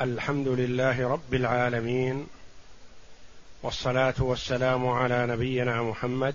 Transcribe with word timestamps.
الحمد 0.00 0.48
لله 0.48 1.08
رب 1.08 1.34
العالمين 1.34 2.26
والصلاة 3.62 4.14
والسلام 4.18 4.88
على 4.88 5.26
نبينا 5.26 5.82
محمد 5.82 6.34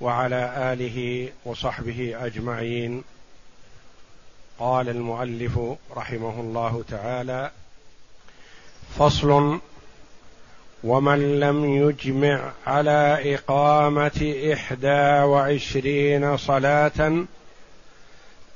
وعلى 0.00 0.72
آله 0.72 1.28
وصحبه 1.44 2.26
أجمعين. 2.26 3.02
قال 4.58 4.88
المؤلف 4.88 5.60
رحمه 5.96 6.40
الله 6.40 6.84
تعالى 6.90 7.50
فصل 8.98 9.58
ومن 10.84 11.40
لم 11.40 11.64
يجمع 11.64 12.52
على 12.66 13.34
إقامة 13.34 14.50
إحدى 14.52 15.22
وعشرين 15.22 16.36
صلاة 16.36 17.24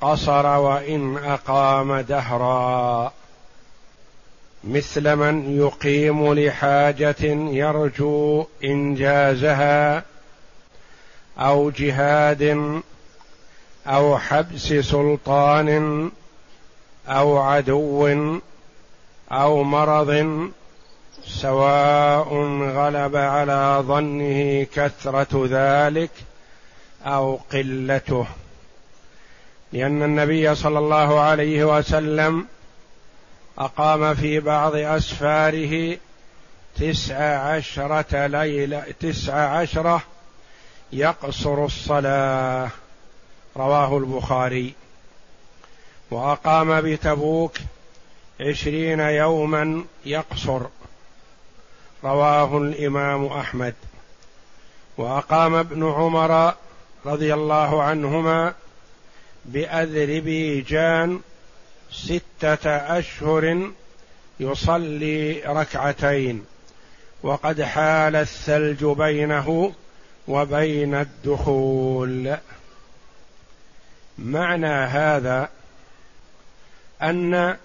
قصر 0.01 0.47
وإن 0.47 1.17
أقام 1.17 2.01
دهرا. 2.01 3.13
مثل 4.69 5.17
من 5.17 5.59
يقيم 5.59 6.35
لحاجة 6.35 7.25
يرجو 7.51 8.47
إنجازها 8.65 10.03
أو 11.39 11.71
جهاد 11.71 12.83
أو 13.87 14.19
حبس 14.19 14.73
سلطان 14.73 16.11
أو 17.09 17.39
عدو 17.39 18.09
أو 19.33 19.63
مرض 19.63 20.41
سواء 21.27 22.35
غلب 22.63 23.17
على 23.17 23.85
ظنه 23.87 24.67
كثرة 24.75 25.47
ذلك 25.51 26.11
أو 27.07 27.41
قلته. 27.53 28.27
لأن 29.73 30.03
النبي 30.03 30.55
صلى 30.55 30.79
الله 30.79 31.21
عليه 31.21 31.79
وسلم 31.79 32.47
أقام 33.59 34.15
في 34.15 34.41
بعض 34.41 34.77
أسفاره 34.77 35.99
تسع 36.77 37.39
عشرة 37.39 38.27
ليلة 38.27 38.85
تسع 39.01 39.35
عشرة 39.35 40.03
يقصر 40.93 41.65
الصلاة. 41.65 42.71
رواه 43.57 43.99
البخاري. 43.99 44.75
وأقام 46.11 46.81
بتبوك 46.81 47.57
عشرين 48.41 49.01
يوما 49.01 49.85
يقصر. 50.07 50.61
رواه 52.05 52.59
الإمام 52.59 53.27
أحمد. 53.27 53.75
وأقام 54.97 55.55
ابن 55.55 55.91
عمر 55.93 56.55
رضي 57.07 57.35
الله 57.35 57.83
عنهما 57.83 58.55
بأذربيجان 59.45 61.21
ستة 61.95 62.71
أشهر 62.71 63.71
يصلي 64.41 65.43
ركعتين 65.47 66.45
وقد 67.23 67.63
حال 67.63 68.17
الثلج 68.17 68.85
بينه 68.85 69.73
وبين 70.29 70.95
الدخول. 70.95 72.37
معنى 74.19 74.67
هذا 74.67 75.49
أن 77.03 77.57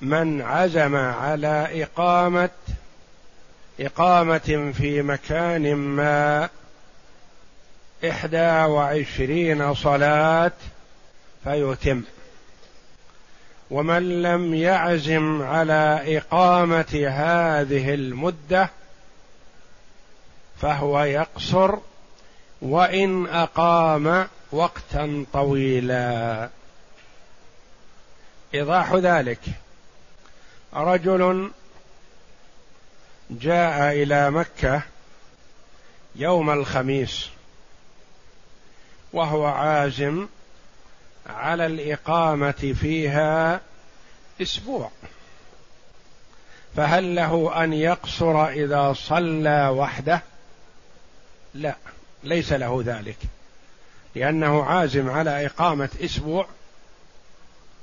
من 0.00 0.42
عزم 0.42 0.96
على 0.96 1.82
إقامة 1.82 2.50
إقامة 3.80 4.72
في 4.78 5.02
مكان 5.02 5.74
ما 5.74 6.48
إحدى 8.04 8.50
وعشرين 8.64 9.74
صلاة 9.74 10.52
فيتم. 11.44 12.02
ومن 13.74 14.22
لم 14.22 14.54
يعزم 14.54 15.42
على 15.42 16.18
إقامة 16.18 17.06
هذه 17.10 17.94
المدة 17.94 18.70
فهو 20.60 21.04
يقصر 21.04 21.78
وإن 22.62 23.26
أقام 23.26 24.28
وقتا 24.52 25.24
طويلا. 25.32 26.48
إيضاح 28.54 28.92
ذلك. 28.92 29.40
رجل 30.74 31.50
جاء 33.30 33.92
إلى 33.92 34.30
مكة 34.30 34.82
يوم 36.16 36.50
الخميس 36.50 37.28
وهو 39.12 39.46
عازم 39.46 40.26
على 41.26 41.66
الإقامة 41.66 42.74
فيها 42.80 43.60
أسبوع. 44.42 44.90
فهل 46.76 47.14
له 47.14 47.64
أن 47.64 47.72
يقصر 47.72 48.48
إذا 48.48 48.92
صلى 48.92 49.68
وحده؟ 49.68 50.22
لا 51.54 51.76
ليس 52.24 52.52
له 52.52 52.82
ذلك. 52.86 53.18
لأنه 54.14 54.64
عازم 54.64 55.10
على 55.10 55.46
إقامة 55.46 55.88
أسبوع 56.04 56.46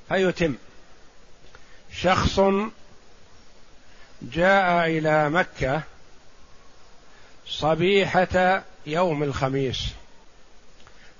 فيتم. 0.10 0.56
شخص 1.94 2.40
جاء 4.22 4.88
إلى 4.88 5.30
مكة 5.30 5.82
صبيحة 7.48 8.64
يوم 8.86 9.24
الخميس 9.24 9.86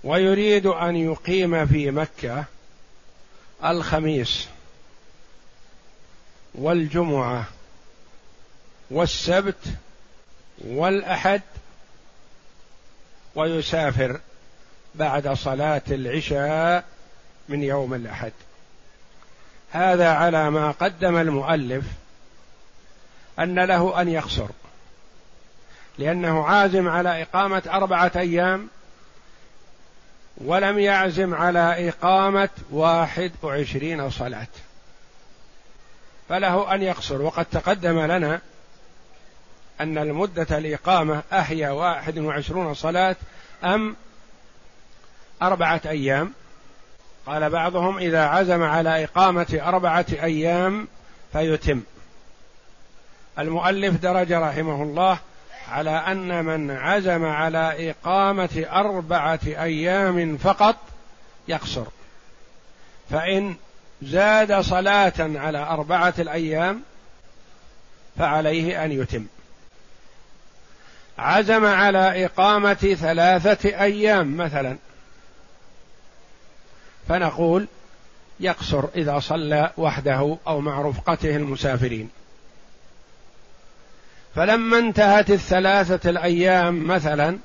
ويريد 0.04 0.66
أن 0.66 0.96
يقيم 0.96 1.66
في 1.66 1.92
مكة 1.92 2.46
الخميس. 3.66 4.48
والجمعة 6.56 7.46
والسبت 8.92 9.66
والأحد 10.62 11.42
ويسافر 13.36 14.20
بعد 14.96 15.34
صلاة 15.34 15.82
العشاء 15.92 16.84
من 17.50 17.64
يوم 17.64 17.94
الأحد. 17.94 18.32
هذا 19.72 20.10
على 20.10 20.50
ما 20.50 20.72
قدم 20.72 21.18
المؤلف 21.18 21.86
أن 23.40 23.60
له 23.60 24.02
أن 24.02 24.08
يقصر 24.10 24.48
لأنه 25.98 26.44
عازم 26.44 26.88
على 26.88 27.22
إقامة 27.22 27.64
أربعة 27.68 28.12
أيام 28.16 28.68
ولم 30.38 30.80
يعزم 30.80 31.34
على 31.34 31.90
إقامة 31.90 32.50
واحد 32.72 33.32
وعشرين 33.42 34.10
صلاة. 34.10 34.48
فله 36.32 36.76
أن 36.76 36.82
يقصر. 36.82 37.22
وقد 37.22 37.46
تقدم 37.46 38.00
لنا 38.00 38.42
أن 39.82 39.98
المدة 39.98 40.58
الإقامة 40.58 41.24
أهي 41.32 41.70
واحد 41.70 42.18
وعشرون 42.20 42.74
صلاة 42.74 43.16
أم 43.64 43.96
أربعة 45.42 45.82
أيام. 45.86 46.34
قال 47.26 47.50
بعضهم 47.50 47.98
إذا 47.98 48.26
عزم 48.26 48.64
على 48.64 49.04
إقامة 49.04 49.60
أربعة 49.64 50.06
أيام 50.12 50.88
فيتم. 51.34 51.82
المؤلف 53.40 53.96
درج 53.96 54.34
رحمه 54.34 54.84
الله 54.84 55.20
على 55.70 55.90
أن 55.90 56.46
من 56.46 56.72
عزم 56.72 57.26
على 57.26 57.92
إقامة 57.92 58.66
أربعة 58.72 59.40
أيام 59.46 60.38
فقط 60.38 60.76
يقصر. 61.48 61.86
فإن 63.10 63.56
زاد 64.02 64.60
صلاة 64.62 65.14
على 65.20 65.58
أربعة 65.58 66.14
الأيام 66.20 66.82
فعليه 68.18 68.86
أن 68.86 68.92
يتم. 68.92 69.26
عزم 71.18 71.66
على 71.66 72.26
إقامة 72.26 72.98
ثلاثة 73.02 73.70
أيام 73.70 74.38
مثلا. 74.38 74.78
فنقول 77.08 77.68
يقصر 78.40 78.86
إذا 78.96 79.20
صلى 79.20 79.72
وحده 79.78 80.38
أو 80.48 80.62
مع 80.62 80.82
رفقته 80.82 81.36
المسافرين. 81.36 82.10
فلما 84.36 84.80
انتهت 84.80 85.30
الثلاثة 85.32 86.10
الأيام 86.10 86.88
مثلا 86.88 87.38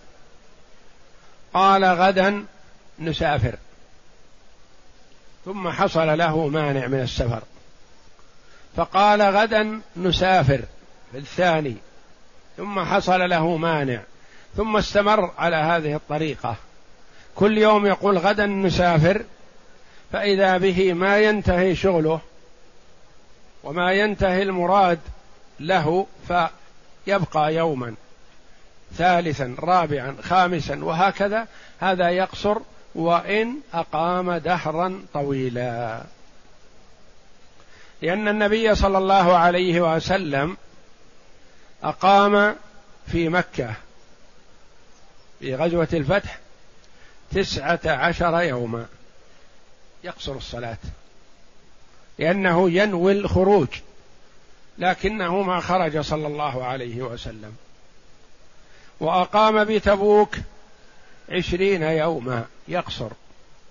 قال 1.54 1.84
غدا 1.84 2.44
نسافر. 2.98 3.54
ثم 5.46 5.68
حصل 5.68 6.18
له 6.18 6.48
مانع 6.48 6.86
من 6.86 7.00
السفر. 7.00 7.42
فقال 8.76 9.22
غدا 9.22 9.80
نسافر 9.96 10.60
في 11.12 11.18
الثاني. 11.18 11.76
ثم 12.56 12.80
حصل 12.80 13.30
له 13.30 13.56
مانع. 13.56 14.00
ثم 14.56 14.76
استمر 14.76 15.32
على 15.38 15.56
هذه 15.56 15.94
الطريقة. 15.94 16.56
كل 17.34 17.58
يوم 17.58 17.86
يقول 17.86 18.18
غدا 18.18 18.46
نسافر 18.46 19.24
فإذا 20.12 20.58
به 20.58 20.92
ما 20.92 21.18
ينتهي 21.18 21.74
شغله 21.74 22.20
وما 23.64 23.92
ينتهي 23.92 24.42
المراد 24.42 24.98
له 25.60 26.06
ف 26.28 26.32
يبقى 27.06 27.54
يوما 27.54 27.94
ثالثا 28.94 29.56
رابعا 29.58 30.16
خامسا 30.22 30.84
وهكذا. 30.84 31.46
هذا 31.80 32.10
يقصر 32.10 32.58
وإن 32.96 33.56
أقام 33.74 34.32
دهرا 34.32 35.02
طويلا. 35.14 36.02
لأن 38.02 38.28
النبي 38.28 38.74
صلى 38.74 38.98
الله 38.98 39.36
عليه 39.36 39.96
وسلم 39.96 40.56
أقام 41.82 42.56
في 43.06 43.28
مكة 43.28 43.74
في 45.40 45.54
غزوة 45.54 45.88
الفتح 45.92 46.38
تسعة 47.30 47.80
عشر 47.86 48.40
يوما 48.42 48.86
يقصر 50.04 50.32
الصلاة 50.32 50.78
لأنه 52.18 52.70
ينوي 52.70 53.12
الخروج 53.12 53.68
لكنه 54.78 55.42
ما 55.42 55.60
خرج 55.60 56.00
صلى 56.00 56.26
الله 56.26 56.64
عليه 56.64 57.02
وسلم. 57.02 57.56
وأقام 59.00 59.64
بتبوك 59.64 60.36
عشرين 61.28 61.82
يوما 61.82 62.44
يقصر 62.68 63.10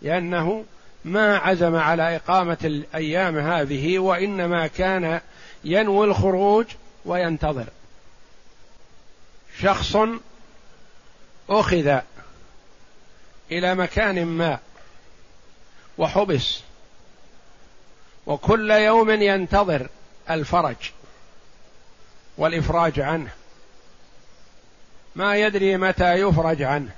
لأنه 0.02 0.66
ما 1.06 1.38
عزم 1.38 1.76
على 1.76 2.16
إقامة 2.16 2.58
الأيام 2.64 3.38
هذه 3.38 4.00
وإنما 4.00 4.68
كان 4.68 5.22
ينوي 5.64 6.08
الخروج 6.08 6.66
وينتظر. 7.06 7.68
شخص 9.62 9.98
أخذ 11.50 12.00
إلى 13.52 13.76
مكان 13.76 14.26
ما 14.26 14.60
وحبس 15.98 16.60
وكل 18.26 18.72
يوم 18.72 19.10
ينتظر 19.10 19.88
الفرج 20.30 20.92
والإفراج 22.38 23.00
عنه. 23.00 23.30
ما 25.16 25.36
يدري 25.36 25.78
متى 25.78 26.14
يفرج 26.14 26.62
عنه. 26.62 26.92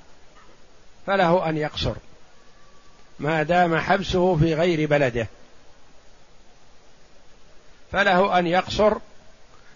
فله 1.08 1.50
أن 1.50 1.58
يقصر. 1.58 1.96
ما 3.20 3.44
دام 3.44 3.78
حبسه 3.78 4.36
في 4.36 4.54
غير 4.54 4.90
بلده. 4.90 5.28
فله 7.92 8.40
أن 8.40 8.48
يقصر 8.48 8.98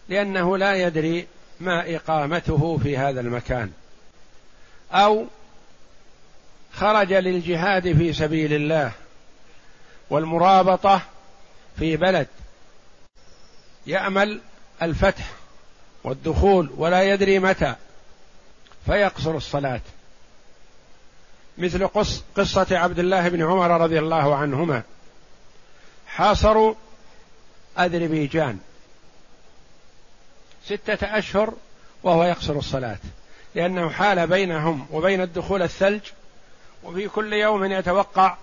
لأنه 0.10 0.58
لا 0.58 0.76
يدري 0.76 1.28
ما 1.60 1.96
إقامته 1.96 2.80
في 2.84 2.98
هذا 2.98 3.22
المكان. 3.22 3.72
أو 4.92 5.26
خرج 6.74 7.14
للجهاد 7.14 7.98
في 7.98 8.14
سبيل 8.14 8.54
الله 8.54 8.92
والمرابطة 10.10 11.02
في 11.80 11.98
بلد 11.98 12.28
يأمل 13.88 14.42
الفتح 14.82 15.32
والدخول 16.04 16.70
ولا 16.78 17.04
يدري 17.04 17.40
متى 17.40 17.76
فيقصر 18.86 19.38
الصلاة. 19.38 19.82
مثل 21.62 21.88
قصة 22.36 22.68
عبد 22.72 23.00
الله 23.00 23.30
بن 23.30 23.44
عمر 23.44 23.82
رضي 23.82 24.00
الله 24.00 24.36
عنهما. 24.36 24.84
حاصروا 26.08 26.76
أذربيجان. 27.80 28.60
ستة 30.66 31.18
أشهر 31.18 31.54
وهو 32.04 32.24
يقصر 32.24 32.54
الصلاة. 32.54 32.98
لأنه 33.56 33.90
حال 33.90 34.28
بينهم 34.28 34.88
وبين 34.92 35.22
الدخول 35.22 35.62
الثلج 35.62 36.02
وفي 36.84 37.08
كل 37.08 37.34
يوم 37.34 37.66
يتوقع 37.66 38.38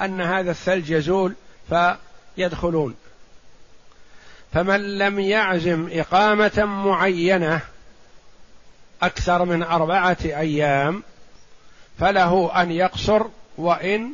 أن 0.00 0.20
هذا 0.20 0.50
الثلج 0.50 0.90
يزول 0.90 1.34
فيدخلون. 1.68 2.94
فمن 4.52 4.98
لم 4.98 5.20
يعزم 5.20 5.88
إقامة 5.92 6.64
معينة 6.64 7.60
أكثر 9.02 9.44
من 9.44 9.62
أربعة 9.62 10.16
أيام 10.24 11.02
فله 12.00 12.62
أن 12.62 12.70
يقصر 12.72 13.26
وإن 13.58 14.12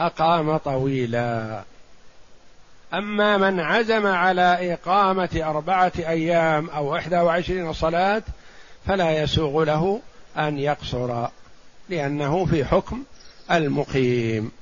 أقام 0.00 0.56
طويلا. 0.56 1.62
أما 2.94 3.36
من 3.36 3.60
عزم 3.60 4.06
على 4.06 4.72
إقامة 4.72 5.42
أربعة 5.44 5.92
أيام 5.98 6.70
أو 6.70 6.96
إحدى 6.96 7.16
وعشرين 7.16 7.72
صلاة 7.72 8.22
فلا 8.86 9.22
يسوغ 9.22 9.64
له 9.64 10.00
أن 10.38 10.58
يقصر 10.58 11.26
لأنه 11.88 12.44
في 12.44 12.64
حكم 12.64 13.02
المقيم. 13.50 14.52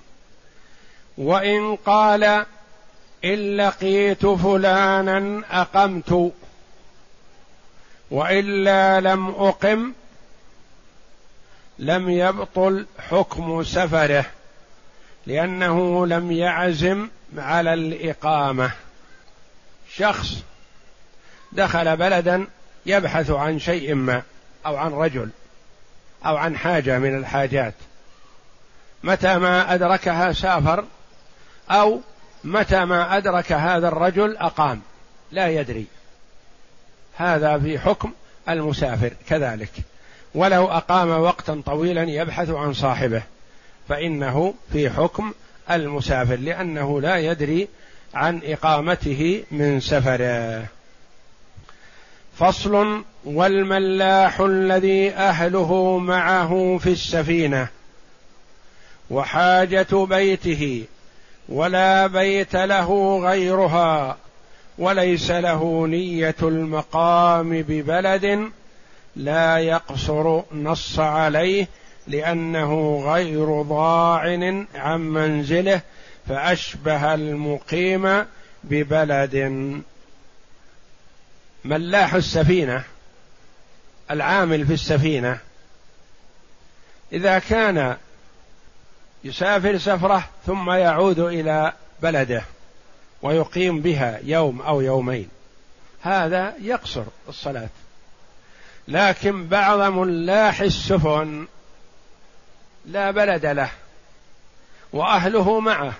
وإن 1.18 1.76
قال 1.76 2.44
إن 3.24 3.56
لقيت 3.56 4.26
فلانا 4.26 5.42
أقمت 5.50 6.32
وإلا 8.10 9.00
لم 9.00 9.28
أقم 9.28 9.92
لم 11.78 12.10
يبطل 12.10 12.86
حكم 12.98 13.62
سفره 13.62 14.24
لأنه 15.26 16.06
لم 16.06 16.32
يعزم 16.32 17.08
على 17.36 17.74
الإقامة. 17.74 18.70
شخص 19.96 20.42
دخل 21.52 21.96
بلدا 21.96 22.46
يبحث 22.86 23.30
عن 23.30 23.58
شيء 23.58 23.94
ما 23.94 24.22
أو 24.66 24.76
عن 24.76 24.92
رجل 24.92 25.30
أو 26.26 26.36
عن 26.36 26.56
حاجة 26.56 26.98
من 26.98 27.16
الحاجات. 27.16 27.74
متى 29.04 29.38
ما 29.38 29.74
أدركها 29.74 30.32
سافر 30.32 30.84
أو 31.70 32.00
متى 32.44 32.84
ما 32.84 33.16
أدرك 33.16 33.52
هذا 33.52 33.88
الرجل 33.88 34.36
أقام. 34.36 34.82
لا 35.32 35.48
يدري. 35.48 35.86
هذا 37.16 37.58
في 37.58 37.78
حكم 37.78 38.12
المسافر 38.48 39.12
كذلك. 39.28 39.72
ولو 40.34 40.66
أقام 40.66 41.08
وقتا 41.08 41.62
طويلا 41.66 42.02
يبحث 42.02 42.50
عن 42.50 42.72
صاحبه 42.72 43.22
فإنه 43.88 44.54
في 44.72 44.90
حكم 44.90 45.32
المسافر 45.70 46.36
لأنه 46.36 47.00
لا 47.00 47.16
يدري 47.16 47.68
عن 48.14 48.40
إقامته 48.44 49.44
من 49.50 49.80
سفره. 49.80 50.64
فصل 52.36 53.04
والملاح 53.24 54.40
الذي 54.40 55.10
أهله 55.10 55.98
معه 55.98 56.78
في 56.82 56.90
السفينة 56.90 57.68
وحاجة 59.10 59.86
بيته 59.92 60.84
ولا 61.48 62.06
بيت 62.06 62.56
له 62.56 63.18
غيرها 63.22 64.16
وليس 64.78 65.30
له 65.30 65.86
نية 65.86 66.36
المقام 66.42 67.62
ببلد 67.62 68.50
لا 69.16 69.58
يقصر 69.58 70.42
نص 70.52 70.98
عليه 70.98 71.68
لأنه 72.06 73.02
غير 73.06 73.62
ضاعن 73.62 74.66
عن 74.74 75.00
منزله 75.00 75.80
فأشبه 76.28 77.14
المقيم 77.14 78.24
ببلد. 78.64 79.34
ملاح 81.64 82.14
السفينة 82.14 82.84
العامل 84.10 84.66
في 84.66 84.72
السفينة. 84.72 85.38
إذا 87.12 87.38
كان 87.38 87.96
يسافر 89.24 89.78
سفرة 89.78 90.28
ثم 90.46 90.70
يعود 90.70 91.18
إلى 91.18 91.72
بلده 92.02 92.42
ويقيم 93.22 93.80
بها 93.80 94.20
يوم 94.22 94.62
أو 94.62 94.80
يومين 94.80 95.28
هذا 96.02 96.54
يقصر 96.60 97.04
الصلاة. 97.28 97.68
لكن 98.88 99.46
بعض 99.46 99.80
ملاح 99.80 100.60
السفن 100.60 101.46
لا 102.86 103.10
بلد 103.10 103.46
له 103.46 103.70
وأهله 104.92 105.60
معه 105.60 105.92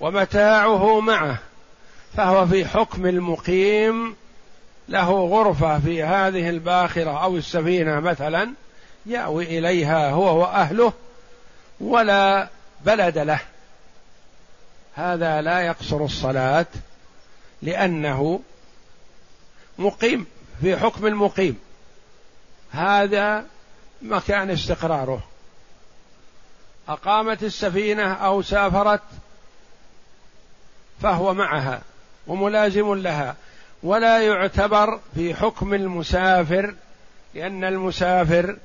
ومتاعه 0.00 1.00
معه 1.00 1.38
فهو 2.16 2.46
في 2.46 2.64
حكم 2.64 3.06
المقيم 3.06 4.16
له 4.88 5.10
غرفة 5.10 5.78
في 5.78 6.02
هذه 6.02 6.50
الباخرة 6.50 7.22
أو 7.22 7.36
السفينة 7.36 8.00
مثلا 8.00 8.52
يأوي 9.06 9.58
إليها 9.58 10.10
هو 10.10 10.40
وأهله 10.40 10.92
ولا 11.80 12.48
بلد 12.84 13.18
له. 13.18 13.40
هذا 14.94 15.40
لا 15.40 15.60
يقصر 15.60 16.04
الصلاة 16.04 16.66
لأنه 17.62 18.40
مقيم. 19.78 20.26
في 20.60 20.76
حكم 20.76 21.06
المقيم. 21.06 21.58
هذا 22.70 23.44
مكان 24.02 24.50
استقراره. 24.50 25.22
أقامت 26.88 27.42
السفينة 27.42 28.12
أو 28.12 28.42
سافرت 28.42 29.02
فهو 31.02 31.34
معها 31.34 31.82
وملازم 32.26 32.94
لها. 32.94 33.36
ولا 33.82 34.22
يعتبر 34.22 35.00
في 35.14 35.34
حكم 35.34 35.74
المسافر 35.74 36.74
لأن 37.34 37.64
المسافر 37.64 38.56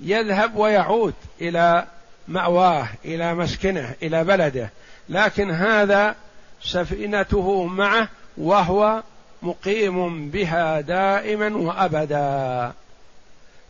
يذهب 0.00 0.56
ويعود 0.56 1.14
إلى 1.40 1.86
مأواه 2.28 2.88
إلى 3.04 3.34
مسكنه 3.34 3.94
إلى 4.02 4.24
بلده. 4.24 4.70
لكن 5.08 5.50
هذا 5.50 6.16
سفينته 6.62 7.64
معه 7.64 8.08
وهو 8.36 9.02
مقيم 9.42 10.30
بها 10.30 10.80
دائما 10.80 11.56
وأبدا. 11.56 12.72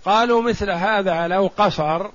قالوا 0.05 0.43
مثل 0.43 0.71
هذا 0.71 1.29
لو 1.29 1.51
قصر 1.57 2.07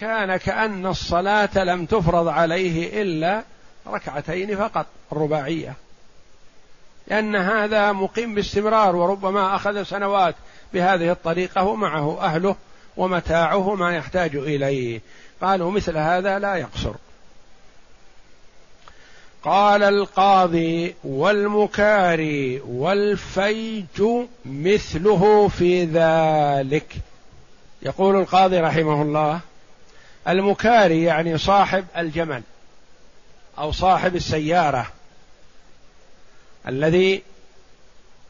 كان 0.00 0.36
كأن 0.36 0.86
الصلاة 0.86 1.64
لم 1.64 1.86
تفرض 1.86 2.28
عليه 2.28 3.02
إلا 3.02 3.42
ركعتين 3.86 4.56
فقط 4.56 4.86
الرباعية 5.12 5.74
لأن 7.06 7.36
هذا 7.36 7.92
مقيم 7.92 8.34
باستمرار 8.34 8.96
وربما 8.96 9.56
أخذ 9.56 9.82
سنوات 9.82 10.34
بهذه 10.74 11.10
الطريقة 11.10 11.64
ومعه 11.64 12.20
أهله 12.20 12.56
ومتاعه 12.96 13.74
ما 13.74 13.96
يحتاج 13.96 14.36
إليه. 14.36 15.00
قالوا 15.40 15.70
مثل 15.70 15.96
هذا 15.96 16.38
لا 16.38 16.54
يقصر. 16.54 16.94
قال 19.44 19.82
القاضي 19.82 20.94
والمكاري 21.04 22.60
والفيج 22.60 24.02
مثله 24.44 25.48
في 25.48 25.84
ذلك. 25.84 26.96
يقول 27.82 28.16
القاضي 28.16 28.58
رحمه 28.60 29.02
الله 29.02 29.40
المكاري 30.28 31.02
يعني 31.02 31.38
صاحب 31.38 31.84
الجمل 31.96 32.42
أو 33.58 33.72
صاحب 33.72 34.16
السيارة 34.16 34.86
الذي 36.68 37.22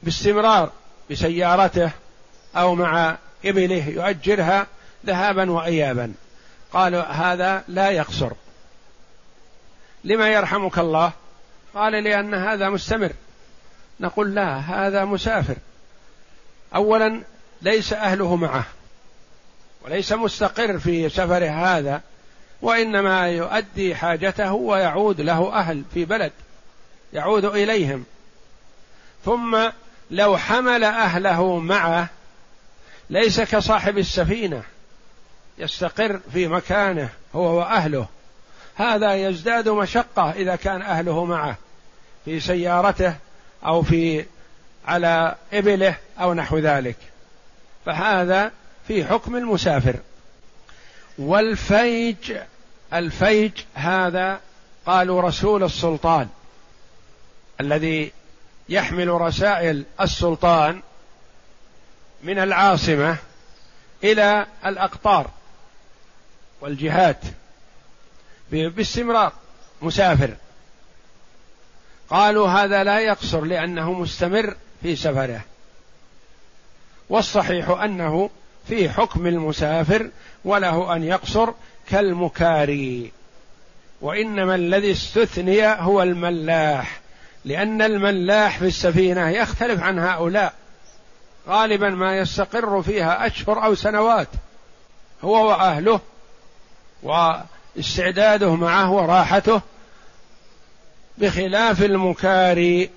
باستمرار 0.03 0.71
بسيارته 1.11 1.91
أو 2.57 2.75
مع 2.75 3.17
إبله 3.45 3.89
يؤجرها 3.89 4.67
ذهابا 5.07 5.51
وايابا 5.51 6.13
قالوا 6.73 7.03
هذا 7.03 7.65
لا 7.69 7.91
يقصر. 7.91 8.33
لما 10.05 10.29
يرحمك 10.29 10.79
الله؟ 10.79 11.13
قال 11.75 11.93
لأن 11.93 12.35
هذا 12.35 12.69
مستمر. 12.69 13.13
نقول 14.01 14.35
لا 14.35 14.57
هذا 14.57 15.05
مسافر. 15.05 15.57
اولا 16.75 17.21
ليس 17.63 17.93
أهله 17.93 18.37
معه 18.37 18.65
وليس 19.83 20.13
مستقر 20.13 20.79
في 20.79 21.09
سفره 21.09 21.47
هذا 21.47 22.01
وإنما 22.63 23.29
يؤدي 23.29 23.95
حاجته 23.95 24.53
ويعود 24.53 25.21
له 25.21 25.53
أهل 25.53 25.83
في 25.95 26.05
بلد 26.05 26.33
يعود 27.13 27.45
إليهم. 27.45 28.05
ثم 29.25 29.71
لو 30.11 30.37
حمل 30.37 30.85
أهله 30.85 31.59
معه 31.59 32.09
ليس 33.11 33.41
كصاحب 33.41 33.99
السفينة 33.99 34.63
يستقر 35.59 36.21
في 36.33 36.49
مكانه 36.49 37.09
هو 37.35 37.59
وأهله. 37.59 38.07
هذا 38.75 39.15
يزداد 39.15 39.69
مشقة 39.69 40.31
إذا 40.31 40.57
كان 40.57 40.83
أهله 40.83 41.25
معه 41.25 41.57
في 42.25 42.41
سيارته 42.41 43.15
أو 43.67 43.83
في 43.83 44.25
على 44.87 45.35
إبله 45.53 45.95
أو 46.21 46.35
نحو 46.35 46.59
ذلك. 46.59 46.97
فهذا 47.87 48.51
في 48.89 49.05
حكم 49.05 49.37
المسافر. 49.37 49.97
والفيج 51.19 52.37
الفيج 52.93 53.53
هذا 53.75 54.41
قالوا 54.87 55.23
رسول 55.23 55.65
السلطان 55.65 56.29
الذي 57.61 58.13
يحمل 58.69 59.09
رسائل 59.09 59.85
السلطان 60.01 60.83
من 62.23 62.39
العاصمة 62.39 63.17
إلى 64.05 64.47
الأقطار 64.67 65.31
والجهات. 66.61 67.21
باستمرار 68.53 69.33
مسافر. 69.83 70.35
قالوا 72.11 72.49
هذا 72.49 72.85
لا 72.85 72.99
يقصر 72.99 73.45
لأنه 73.45 73.93
مستمر 73.93 74.55
في 74.83 74.97
سفره. 74.97 75.41
والصحيح 77.09 77.71
أنه 77.71 78.31
في 78.69 78.91
حكم 78.91 79.27
المسافر 79.27 80.11
وله 80.45 80.97
أن 80.97 81.05
يقصر 81.05 81.53
كالمكاري. 81.89 83.13
وإنما 84.01 84.55
الذي 84.55 84.93
استثني 84.93 85.67
هو 85.67 86.03
الملاح 86.03 87.01
لأن 87.45 87.83
الملاح 87.83 88.59
في 88.59 88.67
السفينة 88.67 89.29
يختلف 89.29 89.83
عن 89.83 89.99
هؤلاء. 89.99 90.55
غالبا 91.49 91.91
ما 91.91 92.19
يستقر 92.19 92.83
فيها 92.83 93.27
أشهر 93.27 93.65
أو 93.65 93.75
سنوات 93.75 94.29
هو 95.25 95.49
وأهله 95.49 96.01
واستعداده 97.77 98.55
معه 98.55 98.93
وراحته 98.93 99.61
بخلاف 101.19 101.83
المكاري 101.83 102.91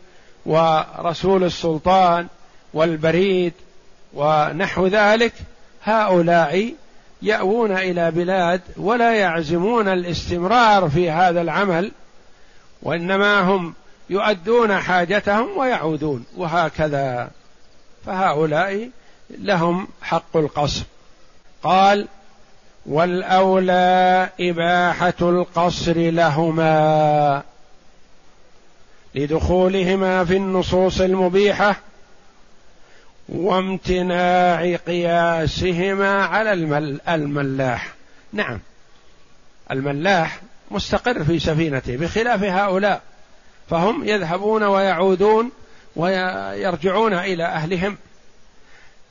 ورسول 0.46 1.44
السلطان 1.44 2.28
والبريد 2.74 3.54
ونحو 4.14 4.88
ذلك 4.88 5.34
هؤلاء 5.84 6.74
يأوون 7.22 7.72
إلى 7.72 8.12
بلاد 8.12 8.62
ولا 8.78 9.16
يعزمون 9.16 9.88
الاستمرار 9.88 10.90
في 10.90 11.10
هذا 11.10 11.42
العمل 11.42 11.92
وإنما 12.82 13.40
هم 13.42 13.74
يؤدون 14.10 14.78
حاجتهم 14.78 15.58
ويعودون 15.58 16.26
وهكذا. 16.38 17.30
فهؤلاء 18.06 18.90
لهم 19.30 19.88
حق 20.02 20.38
القصر. 20.38 20.84
قال 21.64 22.08
والأولى 22.86 24.30
إباحة 24.40 25.14
القصر 25.22 25.98
لهما 25.98 27.44
لدخولهما 29.16 30.26
في 30.26 30.36
النصوص 30.36 31.02
المبيحة 31.02 31.76
وامتناع 33.30 34.76
قياسهما 34.76 36.26
على 36.26 36.54
الملاح. 37.08 37.94
نعم. 38.34 38.60
الملاح 39.72 40.40
مستقر 40.72 41.24
في 41.24 41.40
سفينته 41.40 41.98
بخلاف 41.98 42.44
هؤلاء 42.44 43.02
فهم 43.70 44.04
يذهبون 44.08 44.64
ويعودون 44.64 45.52
ويرجعون 45.96 47.14
إلى 47.14 47.44
أهلهم 47.44 47.98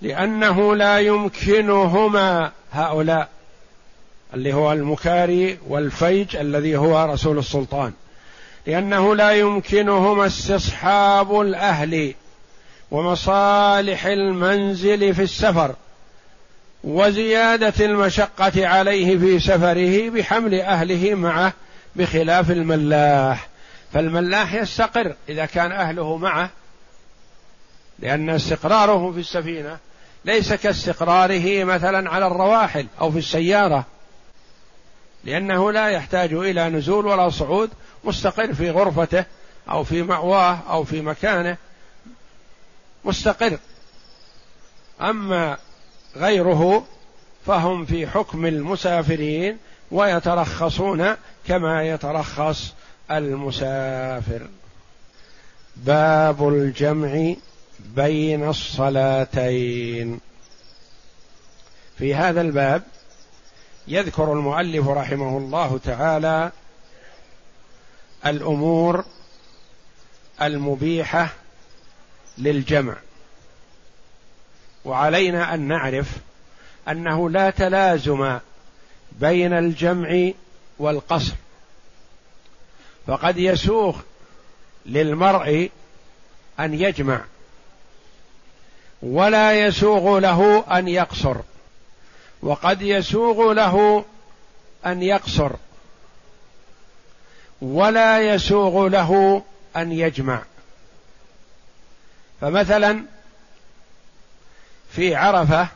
لأنه 0.03 0.77
لا 0.77 1.01
يمكنهما 1.01 2.53
هؤلاء 2.73 3.29
اللي 4.35 4.55
هو 4.55 4.73
المكاري 4.73 5.59
والفيج 5.69 6.37
الذي 6.37 6.77
هو 6.77 7.05
رسول 7.05 7.39
السلطان. 7.39 7.93
لأنه 8.67 9.15
لا 9.15 9.31
يمكنهما 9.31 10.27
استصحاب 10.27 11.41
الأهل 11.41 12.15
ومصالح 12.91 14.07
المنزل 14.07 15.15
في 15.15 15.23
السفر 15.23 15.75
وزيادة 16.85 17.85
المشقة 17.85 18.67
عليه 18.69 19.19
في 19.19 19.41
سفره 19.41 20.11
بحمل 20.11 20.61
أهله 20.61 21.15
معه 21.15 21.53
بخلاف 21.97 22.51
الملاح. 22.51 23.49
فالملاح 23.93 24.55
يستقر 24.55 25.15
إذا 25.29 25.47
كان 25.47 25.73
أهله 25.73 26.17
معه 26.17 26.51
لأن 27.99 28.31
استقراره 28.31 29.13
في 29.13 29.21
السفينة 29.21 29.79
ليس 30.25 30.53
كاستقراره 30.53 31.65
مثلا 31.65 32.11
على 32.11 32.27
الرواحل 32.27 32.87
أو 33.01 33.11
في 33.11 33.19
السيارة. 33.19 33.87
لأنه 35.25 35.73
لا 35.73 35.89
يحتاج 35.89 36.33
إلى 36.33 36.69
نزول 36.69 37.07
ولا 37.07 37.31
صعود 37.31 37.71
مستقر 38.05 38.55
في 38.55 38.71
غرفته 38.71 39.25
أو 39.71 39.85
في 39.85 40.03
مأواه 40.03 40.59
أو 40.71 40.85
في 40.85 41.01
مكانه 41.01 41.57
مستقر. 43.05 43.59
أما 45.01 45.59
غيره 46.17 46.87
فهم 47.47 47.85
في 47.85 48.07
حكم 48.07 48.47
المسافرين 48.47 49.59
ويترخصون 49.91 51.15
كما 51.49 51.83
يترخص 51.83 52.75
المسافر. 53.11 54.49
باب 55.77 56.49
الجمع 56.49 57.35
بين 57.97 58.49
الصلاتين. 58.49 60.21
في 61.99 62.15
هذا 62.15 62.41
الباب 62.41 62.83
يذكر 63.89 64.33
المؤلف 64.33 64.89
رحمه 64.89 65.39
الله 65.39 65.81
تعالى 65.85 66.53
الأمور 68.27 69.05
المبيحة 70.43 71.29
للجمع. 72.39 72.95
وعلينا 74.85 75.55
أن 75.55 75.61
نعرف 75.61 76.07
أنه 76.89 77.31
لا 77.31 77.51
تلازم 77.51 78.39
بين 79.13 79.53
الجمع 79.53 80.31
والقصر. 80.79 81.35
فقد 83.07 83.39
يسوغ 83.39 83.97
للمرء 84.87 85.71
أن 86.61 86.75
يجمع 86.75 87.25
ولا 89.03 89.67
يسوغ 89.67 90.19
له 90.19 90.65
أن 90.79 90.89
يقصر. 90.89 91.37
وقد 92.45 92.83
يسوغ 92.83 93.53
له 93.53 94.05
أن 94.87 95.03
يقصر 95.03 95.53
ولا 97.63 98.35
يسوغ 98.35 98.89
له 98.89 99.43
أن 99.77 99.93
يجمع. 99.93 100.43
فمثلا 102.41 103.05
في 104.91 105.15
عرفة 105.15 105.69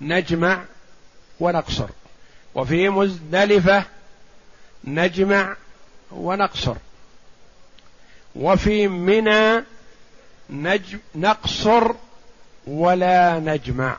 نجمع 0.00 0.64
ونقصر 1.40 1.88
وفي 2.54 2.88
مزدلفة 2.88 3.84
نجمع 4.84 5.56
ونقصر 6.10 6.76
وفي 8.36 8.88
منى 8.88 9.64
نجم 10.50 10.98
نقصر 11.14 11.92
ولا 12.66 13.38
نجمع. 13.38 13.96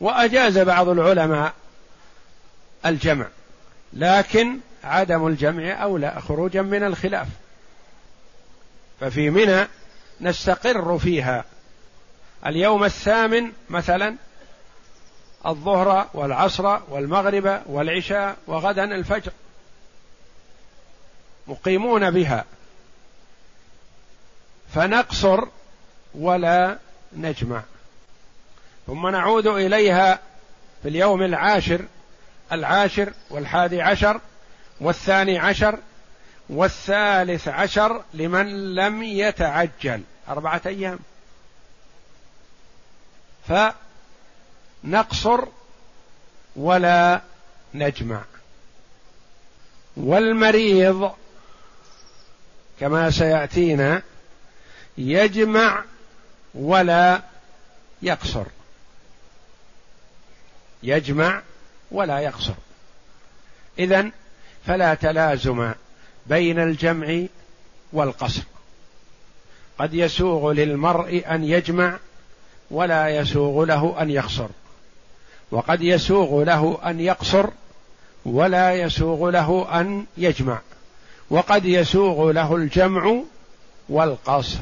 وأجاز 0.00 0.58
بعض 0.58 0.88
العلماء 0.88 1.52
الجمع 2.86 3.26
لكن 3.92 4.58
عدم 4.84 5.26
الجمع 5.26 5.82
اولى 5.82 6.20
خروجا 6.28 6.62
من 6.62 6.82
الخلاف. 6.82 7.28
ففي 9.00 9.30
منى 9.30 9.66
نستقر 10.20 10.98
فيها. 10.98 11.44
اليوم 12.46 12.84
الثامن 12.84 13.52
مثلا 13.70 14.16
الظهر 15.46 16.08
والعصر 16.14 16.78
والمغرب 16.88 17.62
والعشاء 17.66 18.36
وغدا 18.46 18.84
الفجر 18.84 19.32
مقيمون 21.46 22.10
بها. 22.10 22.44
فنقصر 24.74 25.44
ولا 26.14 26.78
نجمع. 27.12 27.62
ثم 28.88 29.08
نعود 29.08 29.46
إليها 29.46 30.18
في 30.82 30.88
اليوم 30.88 31.22
العاشر 31.22 31.84
العاشر 32.52 33.12
والحادي 33.30 33.82
عشر 33.82 34.20
والثاني 34.80 35.38
عشر 35.38 35.78
والثالث 36.48 37.48
عشر 37.48 38.02
لمن 38.14 38.74
لم 38.74 39.02
يتعجل. 39.02 40.02
أربعة 40.28 40.60
أيام. 40.66 40.98
فنقصر 44.84 45.44
ولا 46.56 47.20
نجمع. 47.74 48.22
والمريض 49.96 51.12
كما 52.80 53.10
سيأتينا 53.10 54.02
يجمع 54.98 55.84
ولا 56.54 57.22
يقصر. 58.02 58.44
يجمع 60.82 61.42
ولا 61.90 62.18
يقصر 62.18 62.54
اذا 63.78 64.10
فلا 64.66 64.94
تلازم 64.94 65.72
بين 66.26 66.58
الجمع 66.58 67.22
والقصر. 67.92 68.42
قد 69.78 69.94
يسوغ 69.94 70.52
للمرء 70.52 71.24
أن 71.30 71.44
يجمع 71.44 71.96
ولا 72.70 73.08
يسوغ 73.08 73.64
له 73.64 74.02
أن 74.02 74.10
يقصر 74.10 74.48
وقد 75.50 75.82
يسوغ 75.82 76.44
له 76.44 76.78
أن 76.86 77.00
يقصر 77.00 77.50
ولا 78.24 78.74
يسوغ 78.74 79.30
له 79.30 79.80
أن 79.80 80.06
يجمع. 80.16 80.58
وقد 81.30 81.64
يسوغ 81.64 82.32
له 82.32 82.56
الجمع 82.56 83.22
والقصر. 83.88 84.58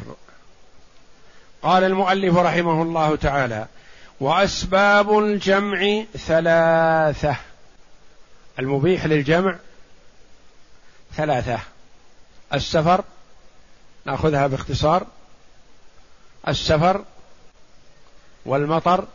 قال 1.62 1.84
المؤلف 1.84 2.36
رحمه 2.36 2.82
الله 2.82 3.16
تعالى 3.16 3.66
وأسباب 4.20 5.18
الجمع 5.18 6.02
ثلاثة. 6.16 7.36
المبيح 8.58 9.06
للجمع 9.06 9.56
ثلاثة. 11.14 11.58
السفر 12.54 13.04
نأخذها 14.04 14.46
باختصار. 14.46 15.06
السفر 16.48 17.04
والمطر 18.46 19.06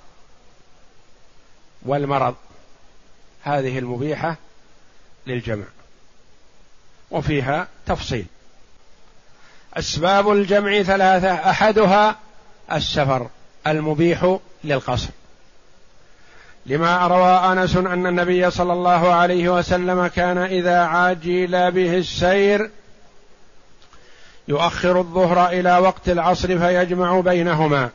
والمرض. 1.82 2.36
هذه 3.44 3.80
المبيحة 3.80 4.36
للجمع. 5.28 5.66
وفيها 7.12 7.68
تفصيل. 7.86 8.26
أسباب 9.74 10.32
الجمع 10.32 10.84
ثلاثة. 10.84 11.50
أحدها 11.50 12.20
السفر. 12.72 13.30
المبيح 13.68 14.38
للقصر. 14.64 15.10
لما 16.66 17.08
روى 17.08 17.52
آنس 17.52 17.76
أن 17.76 18.08
النبي 18.08 18.52
صلى 18.52 18.74
الله 18.74 19.14
عليه 19.14 19.50
وسلم 19.50 20.08
كان 20.08 20.38
إذا 20.38 20.80
عاجل 20.80 21.72
به 21.72 21.98
السير 21.98 22.70
يؤخر 24.48 25.00
الظهر 25.00 25.50
إلى 25.50 25.78
وقت 25.78 26.10
العصر 26.10 26.60
فيجمع 26.60 27.20
بينهما 27.20 27.90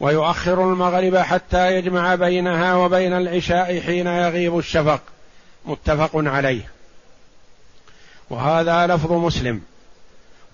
ويؤخر 0.00 0.72
المغرب 0.72 1.16
حتى 1.16 1.76
يجمع 1.76 2.14
بينها 2.14 2.74
وبين 2.74 3.12
العشاء 3.12 3.80
حين 3.80 4.06
يغيب 4.06 4.58
الشفق. 4.58 5.00
متفق 5.66 6.10
عليه. 6.14 6.70
وهذا 8.30 8.86
لفظ 8.86 9.12
مسلم. 9.12 9.60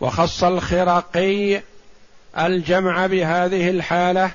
وخص 0.01 0.45
الخرقي 0.45 1.63
الجمع 2.39 3.07
بهذه 3.07 3.71
الحالة 3.71 4.31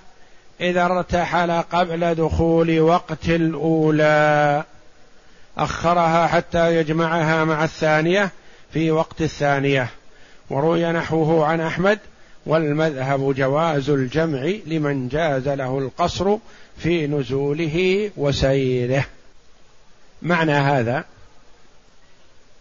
إذا 0.62 0.86
ارتحل 0.86 1.52
قبل 1.52 2.15
دخول 2.15 2.80
وقت 2.80 3.30
الأولى. 3.30 4.63
أخرها 5.58 6.28
حتى 6.28 6.76
يجمعها 6.76 7.44
مع 7.44 7.63
الثانية 7.63 8.32
في 8.74 8.91
وقت 8.91 9.22
الثانية. 9.22 9.89
وروي 10.50 10.91
نحوه 10.91 11.46
عن 11.46 11.62
أحمد 11.62 12.00
والمذهب 12.46 13.34
جواز 13.34 13.89
الجمع 13.89 14.52
لمن 14.65 15.08
جاز 15.08 15.48
له 15.48 15.80
القصر 15.80 16.38
في 16.78 17.08
نزوله 17.08 18.10
وسيره. 18.18 19.06
معنى 20.22 20.52
هذا 20.52 21.06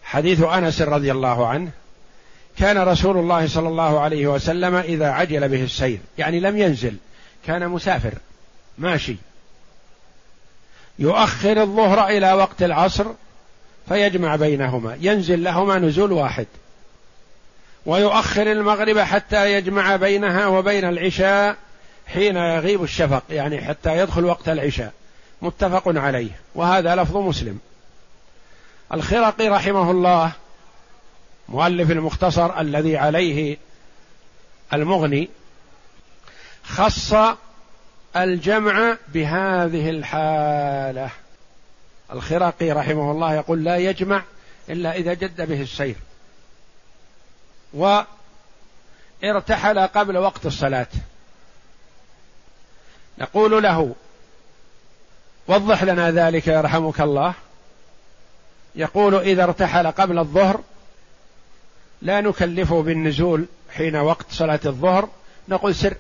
حديث 0.04 0.42
أنس 0.42 0.82
رضي 0.82 1.12
الله 1.12 1.46
عنه 1.46 1.70
كان 2.58 2.78
رسول 2.78 3.16
الله 3.16 3.46
صلى 3.46 3.68
الله 3.68 4.00
عليه 4.00 4.26
وسلم 4.26 4.74
إذا 4.74 5.06
عجل 5.06 5.48
به 5.48 5.64
السير 5.64 5.98
يعني 6.18 6.40
لم 6.40 6.58
ينزل 6.58 6.96
كان 7.46 7.68
مسافر. 7.68 8.12
ماشي. 8.78 9.16
يؤخر 10.98 11.62
الظهر 11.62 12.08
إلى 12.08 12.32
وقت 12.32 12.62
العصر 12.62 13.06
فيجمع 13.88 14.36
بينهما. 14.36 14.98
ينزل 15.00 15.44
لهما 15.44 15.78
نزول 15.78 16.12
واحد. 16.12 16.46
ويؤخر 17.86 18.52
المغرب 18.52 18.98
حتى 18.98 19.52
يجمع 19.52 19.96
بينها 19.96 20.46
وبين 20.46 20.84
العشاء 20.84 21.56
حين 22.06 22.36
يغيب 22.36 22.82
الشفق 22.82 23.22
يعني 23.30 23.64
حتى 23.64 23.98
يدخل 23.98 24.24
وقت 24.24 24.48
العشاء. 24.48 24.92
متفق 25.42 25.82
عليه. 25.86 26.30
وهذا 26.54 26.96
لفظ 26.96 27.16
مسلم. 27.16 27.58
الخرقي 28.94 29.48
رحمه 29.48 29.90
الله 29.90 30.32
مؤلف 31.48 31.90
المختصر 31.90 32.60
الذي 32.60 32.96
عليه 32.96 33.56
المغني 34.72 35.28
خص 36.64 37.14
الجمع 38.16 38.96
بهذه 39.08 39.90
الحالة. 39.90 41.10
الخرقي 42.12 42.70
رحمه 42.70 43.10
الله 43.10 43.34
يقول 43.34 43.64
لا 43.64 43.76
يجمع 43.76 44.22
إلا 44.68 44.96
إذا 44.96 45.14
جد 45.14 45.48
به 45.48 45.62
السير. 45.62 45.96
وارتحل 49.22 49.78
قبل 49.78 50.18
وقت 50.18 50.46
الصلاة. 50.46 50.86
نقول 53.18 53.62
له 53.62 53.94
وضح 55.48 55.84
لنا 55.84 56.10
ذلك 56.10 56.46
يرحمك 56.46 57.00
الله. 57.00 57.34
يقول 58.74 59.14
إذا 59.14 59.44
ارتحل 59.44 59.86
قبل 59.86 60.18
الظهر 60.18 60.60
لا 62.02 62.20
نكلفه 62.20 62.82
بالنزول 62.82 63.46
حين 63.70 63.96
وقت 63.96 64.26
صلاة 64.30 64.60
الظهر. 64.66 65.08
نقول 65.48 65.74
سر 65.74 65.96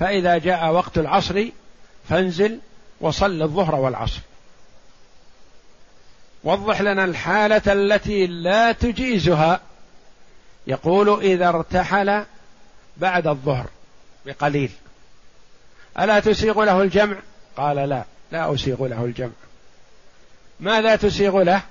فإذا 0.00 0.38
جاء 0.38 0.72
وقت 0.72 0.98
العصر 0.98 1.44
فانزل 2.08 2.58
وصل 3.00 3.42
الظهر 3.42 3.74
والعصر. 3.74 4.20
وضح 6.44 6.80
لنا 6.80 7.04
الحالة 7.04 7.62
التي 7.72 8.26
لا 8.26 8.72
تجيزها. 8.72 9.60
يقول 10.66 11.20
إذا 11.20 11.48
ارتحل 11.48 12.24
بعد 12.96 13.26
الظهر 13.26 13.66
بقليل. 14.26 14.70
ألا 15.98 16.20
تسيغ 16.20 16.64
له 16.64 16.82
الجمع؟ 16.82 17.16
قال 17.56 17.76
لا 17.76 18.04
لا 18.32 18.54
أسيغ 18.54 18.86
له 18.86 19.04
الجمع. 19.04 19.32
ماذا 20.60 20.96
تسيغ 20.96 21.42
له؟ 21.42 21.62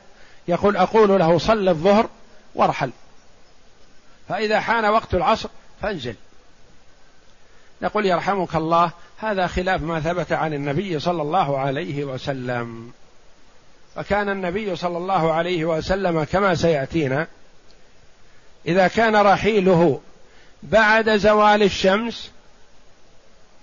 يقول 0.48 0.78
أقول 0.78 1.20
له 1.20 1.38
صل 1.38 1.70
الظهر 1.70 2.10
وارحل. 2.56 2.92
فإذا 4.30 4.60
حان 4.60 4.86
وقت 4.86 5.14
العصر 5.14 5.50
فانزل. 5.82 6.16
نقول 7.84 8.06
يرحمك 8.06 8.56
الله. 8.56 8.92
هذا 9.18 9.48
خلاف 9.48 9.82
ما 9.82 10.00
ثبت 10.00 10.32
عن 10.32 10.54
النبي 10.54 11.00
صلى 11.00 11.22
الله 11.22 11.58
عليه 11.60 12.04
وسلم. 12.04 12.92
فكان 13.96 14.30
النبي 14.30 14.76
صلى 14.76 14.98
الله 14.98 15.34
عليه 15.34 15.66
وسلم 15.66 16.24
كما 16.24 16.56
سيأتينا. 16.56 17.28
إذا 18.68 18.88
كان 18.88 19.16
رحيله 19.16 20.00
بعد 20.64 21.18
زوال 21.18 21.64
الشمس 21.64 22.32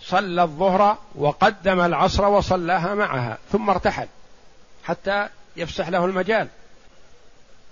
صلى 0.02 0.42
الظهر 0.42 0.98
وقدم 1.14 1.80
العصر 1.80 2.28
وصلاها 2.28 2.94
معها 2.94 3.38
ثم 3.52 3.70
ارتحل 3.70 4.06
حتى 4.84 5.28
يفسح 5.56 5.88
له 5.88 6.04
المجال. 6.04 6.48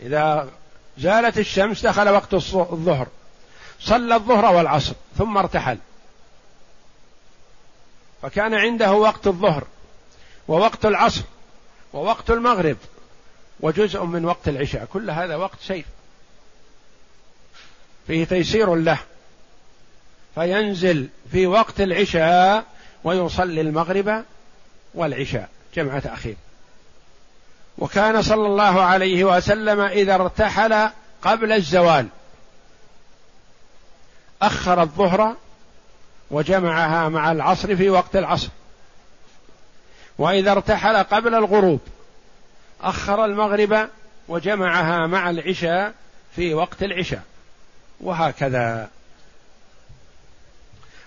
إذا 0.01 0.49
زالت 0.99 1.39
الشمس 1.39 1.87
دخل 1.87 2.09
وقت 2.09 2.35
الظهر. 2.35 3.07
صلى 3.81 4.15
الظهر 4.15 4.55
والعصر 4.55 4.95
ثم 5.19 5.39
ارتحل. 5.39 5.79
فكان 8.23 8.55
عنده 8.55 8.93
وقت 8.93 9.27
الظهر 9.27 9.65
ووقت 10.49 10.87
العصر 10.87 11.23
ووقت 11.93 12.31
المغرب 12.31 12.77
وجزء 13.61 14.05
من 14.05 14.25
وقت 14.25 14.49
العشاء 14.49 14.85
كل 14.85 15.11
هذا 15.11 15.37
وقت 15.37 15.59
سير. 15.61 15.85
فيه 18.07 18.25
تيسير 18.25 18.75
له. 18.75 18.99
فينزل 20.35 21.09
في 21.33 21.47
وقت 21.47 21.81
العشاء 21.81 22.65
ويصلي 23.05 23.61
المغرب 23.61 24.25
والعشاء 24.95 25.49
جمع 25.75 25.99
تأخير. 25.99 26.37
وكان 27.79 28.23
صلى 28.23 28.47
الله 28.47 28.83
عليه 28.83 29.25
وسلم 29.25 29.81
إذا 29.81 30.15
ارتحل 30.15 30.91
قبل 31.23 31.53
الزوال. 31.53 32.07
أخر 34.43 34.83
الظهر 34.83 35.37
وجمعها 36.31 37.09
مع 37.09 37.33
العصر 37.33 37.77
في 37.77 37.91
وقت 37.91 38.17
العصر. 38.17 38.49
وإذا 40.19 40.53
ارتحل 40.53 40.97
قبل 40.97 41.35
الغروب 41.35 41.81
أخر 42.81 43.25
المغرب 43.25 43.89
وجمعها 44.29 45.07
مع 45.07 45.31
العشاء 45.31 45.95
في 46.37 46.55
وقت 46.55 46.83
العشاء. 46.83 47.23
وهكذا. 48.01 48.89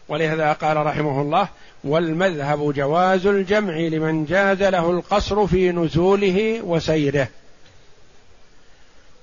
ولهذا 0.07 0.53
قال 0.53 0.77
رحمه 0.77 1.21
الله 1.21 1.47
والمذهب 1.83 2.73
جواز 2.73 3.25
الجمع 3.25 3.73
لمن 3.73 4.25
جاز 4.25 4.63
له 4.63 4.91
القصر 4.91 5.47
في 5.47 5.71
نزوله 5.71 6.61
وسيره. 6.61 7.27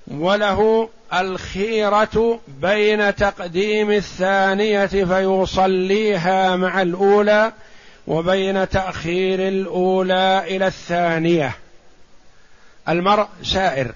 وله 0.09 0.89
الخيرة 1.13 2.39
بين 2.47 3.15
تقديم 3.15 3.91
الثانية 3.91 4.85
فيصليها 4.85 6.55
مع 6.55 6.81
الأولى 6.81 7.53
وبين 8.07 8.69
تأخير 8.69 9.47
الأولى 9.47 10.43
إلى 10.55 10.67
الثانية. 10.67 11.57
المرء 12.89 13.27
سائر. 13.43 13.93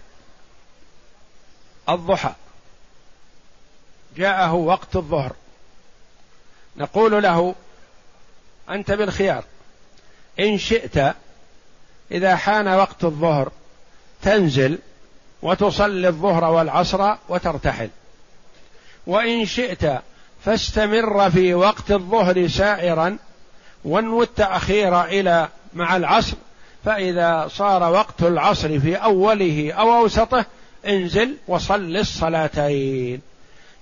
الضحى. 1.90 2.34
جاءه 4.18 4.54
وقت 4.54 4.96
الظهر. 4.96 5.36
نقول 6.78 7.24
له 7.24 7.56
أنت 8.70 8.92
بالخيار. 8.92 9.44
إن 10.40 10.58
شئت 10.58 11.16
إذا 12.12 12.36
حان 12.36 12.68
وقت 12.68 13.04
الظهر 13.04 13.52
تنزل 14.22 14.80
وتصلي 15.44 16.08
الظهر 16.08 16.44
والعصر 16.44 17.16
وترتحل. 17.30 17.90
وإن 19.08 19.46
شئت 19.46 20.02
فاستمر 20.46 21.32
في 21.32 21.54
وقت 21.54 21.92
الظهر 21.92 22.48
سائرا 22.48 23.18
وانو 23.86 24.24
التاخير 24.24 25.04
إلى 25.04 25.48
مع 25.74 25.96
العصر 25.96 26.38
فإذا 26.86 27.48
صار 27.52 27.92
وقت 27.92 28.24
العصر 28.24 28.80
في 28.80 28.96
أوله 28.96 29.72
أو 29.72 29.94
أوسطه 29.94 30.46
انزل 30.88 31.38
وصل 31.48 31.98
الصلاتين. 31.98 33.22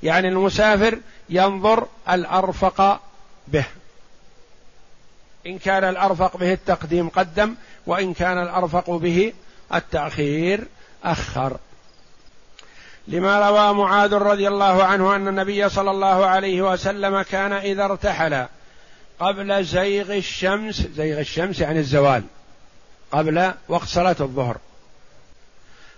يعني 0.04 0.28
المسافر 0.28 1.00
ينظر 1.30 1.88
الأرفق 2.10 3.02
به. 3.48 3.66
إن 5.48 5.58
كان 5.58 5.84
الأرفق 5.84 6.38
به 6.38 6.54
التقديم 6.54 7.10
قدم 7.10 7.56
وإن 7.88 8.14
كان 8.14 8.42
الأرفق 8.42 8.90
به 8.92 9.34
التأخير 9.74 10.68
أخر. 11.04 11.58
لما 13.08 13.50
روى 13.50 13.74
معاذ 13.74 14.14
رضي 14.14 14.48
الله 14.48 14.84
عنه 14.84 15.16
أن 15.16 15.28
النبي 15.28 15.70
صلى 15.70 15.92
الله 15.92 16.26
عليه 16.26 16.72
وسلم 16.72 17.22
كان 17.22 17.54
إذا 17.54 17.86
ارتحل 17.86 18.46
قبل 19.20 19.64
زيغ 19.66 20.14
الشمس 20.14 20.88
زيغ 20.96 21.20
الشمس 21.20 21.60
يعني 21.60 21.80
الزوال 21.80 22.24
قبل 23.12 23.52
وقت 23.70 23.88
صلاة 23.88 24.16
الظهر. 24.20 24.58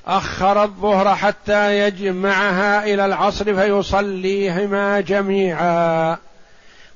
أخر 0.07 0.63
الظهر 0.63 1.15
حتى 1.15 1.79
يجمعها 1.79 2.83
إلى 2.83 3.05
العصر 3.05 3.55
فيصليهما 3.55 5.01
جميعا. 5.01 6.17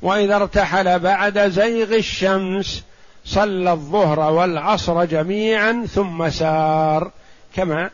وإذا 0.02 0.36
ارتحل 0.36 1.00
بعد 1.00 1.50
زيغ 1.50 1.96
الشمس 1.96 2.84
صلى 3.26 3.72
الظهر 3.72 4.20
والعصر 4.20 5.06
جميعا 5.06 5.86
ثم 5.94 6.30
سار. 6.30 7.12
كما 7.56 7.90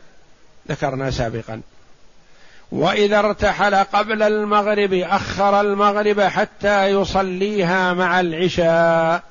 ذكرنا 0.68 1.10
سابقا. 1.10 1.60
وإذا 2.72 3.18
ارتحل 3.18 3.74
قبل 3.74 4.22
المغرب 4.22 4.92
أخر 4.92 5.60
المغرب 5.60 6.20
حتى 6.20 6.86
يصليها 6.86 7.92
مع 7.92 8.20
العشاء. 8.20 9.22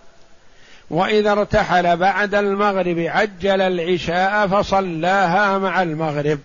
وإذا 0.89 1.31
ارتحل 1.31 1.97
بعد 1.97 2.35
المغرب 2.35 2.99
عجل 2.99 3.61
العشاء 3.61 4.47
فصلاها 4.47 5.57
مع 5.57 5.81
المغرب. 5.81 6.39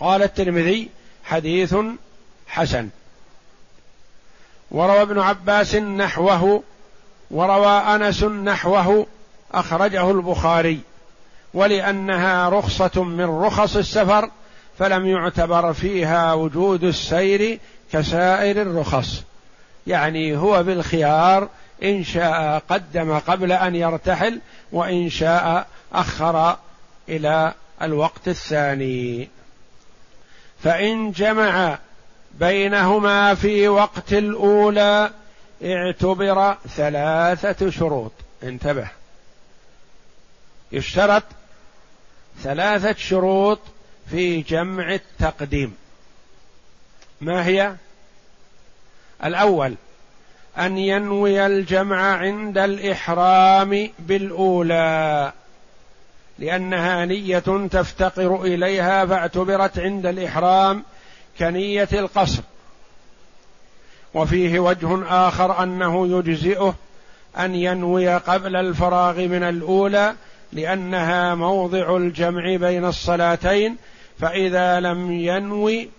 قال 0.00 0.22
الترمذي 0.22 0.88
حديث 1.24 1.74
حسن. 2.46 2.88
وروى 4.70 5.02
ابن 5.02 5.18
عباس 5.18 5.74
نحوه 5.74 6.62
وروى 7.30 7.78
أنس 7.78 8.24
نحوه 8.24 9.06
أخرجه 9.54 10.10
البخاري. 10.10 10.80
ولأنها 11.54 12.48
رخصة 12.48 13.04
من 13.04 13.24
رخص 13.24 13.76
السفر 13.76 14.30
فلم 14.78 15.06
يعتبر 15.06 15.72
فيها 15.72 16.32
وجود 16.32 16.84
السير 16.84 17.58
كسائر 17.92 18.62
الرخص. 18.62 19.22
يعني 19.86 20.36
هو 20.36 20.62
بالخيار 20.62 21.48
إن 21.82 22.04
شاء 22.04 22.62
قدم 22.68 23.18
قبل 23.18 23.52
أن 23.52 23.74
يرتحل 23.74 24.40
وإن 24.72 25.10
شاء 25.10 25.66
أخر 25.92 26.56
إلى 27.08 27.54
الوقت 27.82 28.28
الثاني. 28.28 29.28
فإن 30.62 31.12
جمع 31.12 31.78
بينهما 32.40 33.34
في 33.34 33.68
وقت 33.68 34.12
الأولى 34.12 35.10
اعتبر 35.64 36.56
ثلاثة 36.76 37.70
شروط. 37.70 38.12
انتبه. 38.42 38.97
يشترط 40.72 41.22
ثلاثة 42.42 42.94
شروط 42.98 43.60
في 44.10 44.40
جمع 44.40 44.94
التقديم. 44.94 45.74
ما 47.20 47.46
هي؟ 47.46 47.74
الأول 49.24 49.74
أن 50.58 50.78
ينوي 50.78 51.46
الجمع 51.46 52.16
عند 52.16 52.58
الإحرام 52.58 53.90
بالأولى 53.98 55.32
لأنها 56.38 57.04
نية 57.04 57.68
تفتقر 57.70 58.42
إليها 58.42 59.06
فاعتبرت 59.06 59.78
عند 59.78 60.06
الإحرام 60.06 60.84
كنية 61.38 61.88
القصر. 61.92 62.42
وفيه 64.14 64.58
وجه 64.58 65.04
آخر 65.28 65.62
أنه 65.62 66.18
يجزئه 66.18 66.74
أن 67.38 67.54
ينوي 67.54 68.16
قبل 68.16 68.56
الفراغ 68.56 69.20
من 69.20 69.42
الأولى 69.42 70.14
لأنها 70.52 71.34
موضع 71.34 71.96
الجمع 71.96 72.56
بين 72.56 72.84
الصلاتين 72.84 73.76
فإذا 74.18 74.80
لم 74.80 75.12
ينوي 75.12 75.90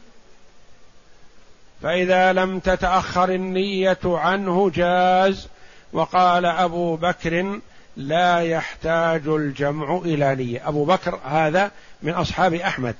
فإذا 1.82 2.34
لم 2.34 2.60
تتأخر 2.60 3.30
النية 3.30 4.00
عنه 4.06 4.70
جاز. 4.70 5.48
وقال 5.94 6.46
أبو 6.46 6.96
بكر 6.96 7.60
لا 7.98 8.40
يحتاج 8.40 9.28
الجمع 9.28 9.98
إلى 9.98 10.36
نية. 10.36 10.68
أبو 10.68 10.86
بكر 10.86 11.20
هذا 11.26 11.72
من 12.02 12.14
أصحاب 12.14 12.54
أحمد 12.54 12.96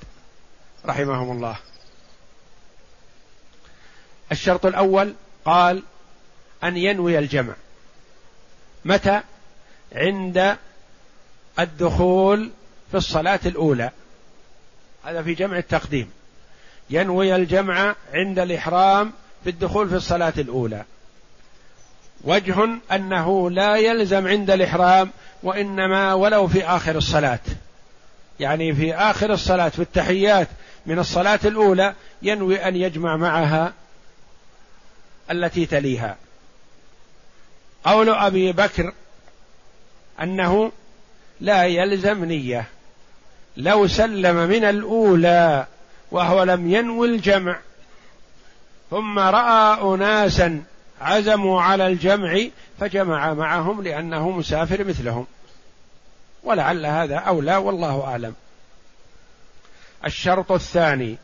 رحمهم 0.86 1.32
الله. 1.36 1.56
الشرط 4.32 4.66
الأول 4.66 5.14
قال 5.44 5.82
أن 6.64 6.76
ينوي 6.76 7.18
الجمع. 7.18 7.54
متى؟ 8.84 9.20
عند 9.92 10.56
الدخول 11.60 12.50
في 12.90 12.96
الصلاة 12.96 13.40
الأولى. 13.46 13.90
هذا 15.04 15.22
في 15.22 15.34
جمع 15.34 15.58
التقديم. 15.58 16.10
ينوي 16.90 17.36
الجمع 17.36 17.94
عند 18.12 18.38
الإحرام 18.38 19.12
في 19.44 19.50
الدخول 19.50 19.88
في 19.88 19.96
الصلاة 19.96 20.32
الأولى. 20.38 20.84
وجه 22.24 22.68
أنه 22.92 23.50
لا 23.50 23.76
يلزم 23.76 24.28
عند 24.28 24.50
الإحرام 24.50 25.10
وإنما 25.42 26.14
ولو 26.14 26.48
في 26.48 26.64
آخر 26.64 26.96
الصلاة. 26.96 27.40
يعني 28.40 28.74
في 28.74 28.94
آخر 28.94 29.32
الصلاة 29.32 29.68
في 29.68 29.82
التحيات 29.82 30.48
من 30.86 30.98
الصلاة 30.98 31.40
الأولى 31.44 31.94
ينوي 32.22 32.68
أن 32.68 32.76
يجمع 32.76 33.16
معها 33.16 33.72
التي 35.30 35.66
تليها. 35.66 36.16
قول 37.84 38.10
أبي 38.10 38.52
بكر 38.52 38.92
أنه 40.22 40.72
لا 41.40 41.64
يلزم 41.64 42.24
نية 42.24 42.64
لو 43.56 43.86
سلم 43.86 44.36
من 44.36 44.64
الأولى 44.64 45.66
وهو 46.10 46.42
لم 46.42 46.72
ينوي 46.72 47.08
الجمع 47.08 47.58
ثم 48.90 49.18
رأى 49.18 49.94
أناسا 49.94 50.62
عزموا 51.00 51.62
على 51.62 51.86
الجمع 51.86 52.40
فجمع 52.80 53.34
معهم 53.34 53.82
لأنه 53.82 54.30
مسافر 54.30 54.84
مثلهم. 54.84 55.26
ولعل 56.42 56.86
هذا 56.86 57.16
أولى 57.16 57.56
والله 57.56 58.04
أعلم. 58.04 58.34
الشرط 60.04 60.52
الثاني 60.52 61.16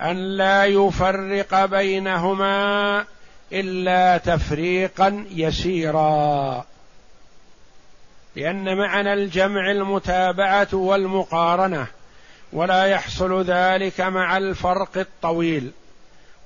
أن 0.00 0.16
لا 0.16 0.64
يفرق 0.64 1.64
بينهما 1.64 3.04
إلا 3.52 4.18
تفريقا 4.18 5.24
يسيرا. 5.30 6.64
لأن 8.36 8.76
معنى 8.76 9.12
الجمع 9.12 9.70
المتابعة 9.70 10.68
والمقارنة 10.72 11.86
ولا 12.52 12.84
يحصل 12.84 13.44
ذلك 13.44 14.00
مع 14.00 14.36
الفرق 14.36 14.98
الطويل 14.98 15.70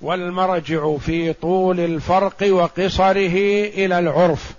والمرجع 0.01 0.97
في 0.97 1.33
طول 1.33 1.81
الفرق 1.81 2.37
وقصره 2.43 3.37
إلى 3.69 3.99
العرف 3.99 4.53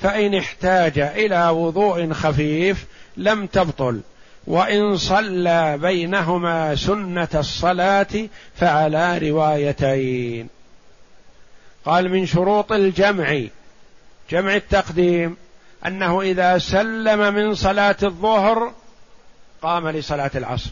فإن 0.00 0.34
احتاج 0.34 0.98
إلى 0.98 1.48
وضوء 1.48 2.12
خفيف 2.12 2.86
لم 3.16 3.46
تبطل 3.46 4.00
وإن 4.46 4.96
صلى 4.96 5.78
بينهما 5.78 6.74
سنة 6.74 7.28
الصلاة 7.34 8.28
فعلى 8.56 9.18
روايتين. 9.18 10.48
قال 11.84 12.10
من 12.10 12.26
شروط 12.26 12.72
الجمع 12.72 13.40
جمع 14.30 14.54
التقديم 14.54 15.36
أنه 15.86 16.20
إذا 16.20 16.58
سلم 16.58 17.34
من 17.34 17.54
صلاة 17.54 17.96
الظهر 18.02 18.72
قام 19.62 19.88
لصلاة 19.88 20.30
العصر. 20.34 20.70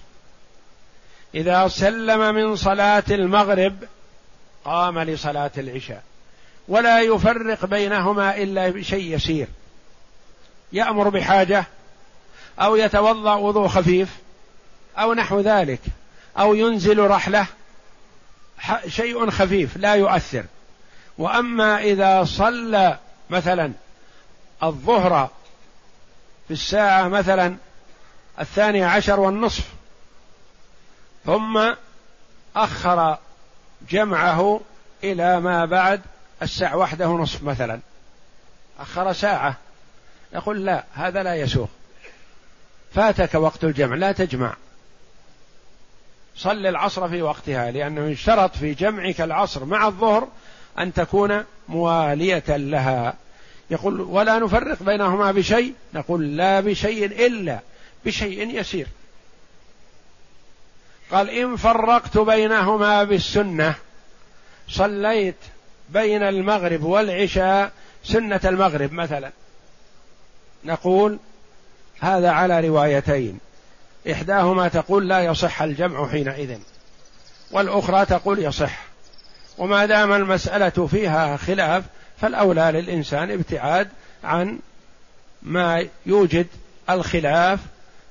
إذا 1.34 1.68
سلم 1.68 2.34
من 2.34 2.56
صلاة 2.56 3.04
المغرب 3.10 3.76
قام 4.64 4.98
لصلاة 4.98 5.50
العشاء. 5.58 6.02
ولا 6.68 7.00
يفرق 7.00 7.66
بينهما 7.66 8.36
إلا 8.36 8.68
بشيء 8.68 9.14
يسير. 9.14 9.46
يأمر 10.72 11.08
بحاجة 11.08 11.64
أو 12.60 12.76
يتوضأ 12.76 13.34
وضوء 13.34 13.68
خفيف 13.68 14.08
أو 14.98 15.14
نحو 15.14 15.40
ذلك 15.40 15.80
أو 16.38 16.54
ينزل 16.54 16.98
رحلة. 16.98 17.46
شيء 18.86 19.30
خفيف 19.30 19.76
لا 19.76 19.94
يؤثر. 19.94 20.44
وأما 21.18 21.78
إذا 21.78 22.24
صلى 22.24 22.98
مثلا 23.30 23.72
الظهر 24.62 25.30
في 26.48 26.54
الساعة 26.54 27.08
مثلا 27.08 27.56
الثانية 28.40 28.86
عشر 28.86 29.20
والنصف 29.20 29.64
ثم 31.26 31.74
أخر 32.56 33.18
جمعه 33.90 34.60
إلى 35.04 35.40
ما 35.40 35.64
بعد 35.64 36.00
الساعة 36.42 36.76
واحدة 36.76 37.08
ونصف 37.08 37.42
مثلا. 37.42 37.80
أخر 38.80 39.12
ساعة. 39.12 39.56
يقول 40.32 40.64
لا 40.64 40.84
هذا 40.94 41.22
لا 41.22 41.34
يسوق. 41.34 41.70
فاتك 42.94 43.34
وقت 43.34 43.64
الجمع 43.64 43.96
لا 43.96 44.12
تجمع. 44.12 44.54
صل 46.36 46.66
العصر 46.66 47.08
في 47.08 47.22
وقتها 47.22 47.70
لأنه 47.70 48.06
يشترط 48.06 48.56
في 48.56 48.74
جمعك 48.74 49.20
العصر 49.20 49.64
مع 49.64 49.86
الظهر 49.86 50.28
أن 50.78 50.92
تكون 50.92 51.44
موالية 51.68 52.56
لها. 52.56 53.14
يقول 53.70 54.00
ولا 54.00 54.38
نفرق 54.38 54.82
بينهما 54.82 55.32
بشيء. 55.32 55.74
نقول 55.94 56.36
لا 56.36 56.60
بشيء 56.60 57.04
إلا 57.04 57.60
بشيء 58.04 58.58
يسير. 58.60 58.86
قال 61.10 61.30
إن 61.30 61.56
فرقت 61.56 62.18
بينهما 62.18 63.04
بالسنة 63.04 63.74
صليت 64.68 65.36
بين 65.88 66.22
المغرب 66.22 66.82
والعشاء 66.82 67.72
سنة 68.04 68.40
المغرب 68.44 68.92
مثلا. 68.92 69.30
نقول 70.64 71.18
هذا 72.00 72.30
على 72.30 72.68
روايتين. 72.68 73.38
إحداهما 74.12 74.68
تقول 74.68 75.08
لا 75.08 75.24
يصح 75.24 75.62
الجمع 75.62 76.08
حينئذ 76.08 76.58
والأخرى 77.50 78.06
تقول 78.06 78.38
يصح. 78.38 78.88
وما 79.58 79.86
دام 79.86 80.12
المسألة 80.12 80.86
فيها 80.86 81.36
خلاف 81.36 81.84
فالأولى 82.20 82.70
للإنسان 82.74 83.30
ابتعاد 83.30 83.88
عن 84.24 84.58
ما 85.42 85.86
يوجد 86.06 86.46
الخلاف 86.90 87.60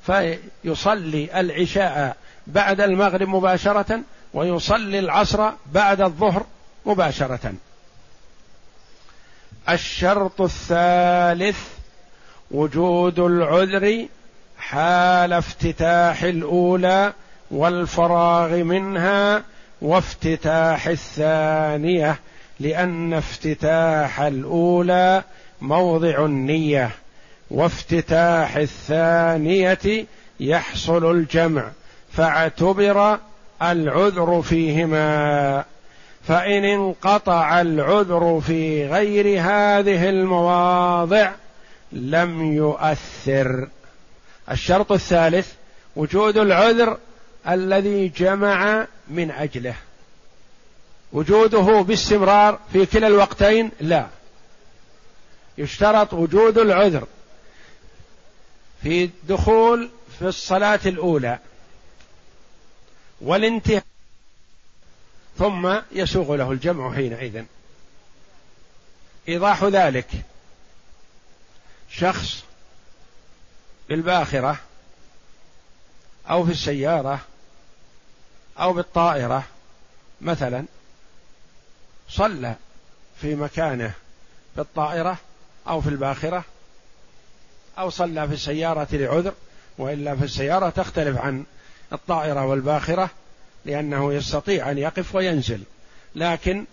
فيصلي 0.06 1.40
العشاء 1.40 2.18
بعد 2.48 2.82
المغرب 2.82 3.28
مباشرة 3.28 4.02
ويصلي 4.34 5.00
العصر 5.00 5.52
بعد 5.72 6.02
الظهر 6.02 6.46
مباشرة. 6.86 7.54
الشرط 9.70 10.42
الثالث 10.42 11.58
وجود 12.52 13.20
العذر 13.20 14.06
حال 14.58 15.34
افتتاح 15.34 16.24
الأولى 16.24 17.14
والفراغ 17.52 18.56
منها 18.56 19.44
وافتتاح 19.82 20.88
الثانية. 20.88 22.20
لأن 22.60 23.14
افتتاح 23.14 24.22
الأولى 24.22 25.24
موضع 25.62 26.26
النية 26.26 26.90
وافتتاح 27.52 28.56
الثانية 28.56 30.06
يحصل 30.40 31.12
الجمع 31.12 31.72
فاعتبر 32.12 33.20
العذر 33.62 34.42
فيهما. 34.42 35.64
فإن 36.28 36.64
انقطع 36.64 37.62
العذر 37.62 38.42
في 38.48 38.88
غير 38.88 39.26
هذه 39.42 40.10
المواضع 40.10 41.32
لم 41.92 42.54
يؤثر. 42.54 43.68
الشرط 44.52 44.92
الثالث 44.92 45.54
وجود 45.96 46.38
العذر 46.38 46.98
الذي 47.50 48.08
جمع 48.08 48.88
من 49.08 49.32
أجله. 49.32 49.76
وجوده 51.14 51.82
باستمرار 51.82 52.60
في 52.74 52.86
كلا 52.86 53.08
الوقتين؟ 53.08 53.72
لا. 53.80 54.08
يشترط 55.58 56.14
وجود 56.14 56.58
العذر 56.58 57.08
في 58.84 59.04
الدخول 59.04 59.90
في 60.20 60.26
الصلاة 60.28 60.80
الأولى 60.86 61.40
والانتهاء 63.22 63.84
ثم 65.38 65.76
يسوغ 65.92 66.36
له 66.36 66.52
الجمع 66.52 66.96
حينئذ. 66.96 67.44
إيضاح 69.30 69.64
ذلك 69.64 70.10
شخص 71.90 72.44
بالباخرة 73.90 74.60
أو 76.30 76.46
في 76.46 76.52
السيارة 76.52 77.20
أو 78.60 78.74
بالطائرة 78.74 79.44
مثلا 80.22 80.66
صلى 82.10 82.56
في 83.22 83.36
مكانه 83.36 83.92
في 84.56 84.62
الطائرة 84.62 85.18
أو 85.68 85.82
في 85.82 85.90
الباخرة 85.90 86.44
أو 87.80 87.90
صلى 87.90 88.28
في 88.28 88.34
السيارة 88.34 88.88
لعذر 88.92 89.34
وإلا 89.78 90.16
في 90.16 90.24
السيارة 90.24 90.70
تختلف 90.70 91.18
عن 91.18 91.46
الطائرة 91.94 92.46
والباخرة 92.46 93.10
لأنه 93.66 94.14
يستطيع 94.14 94.72
أن 94.72 94.78
يقف 94.78 95.16
وينزل. 95.16 95.62
لكن 96.16 96.66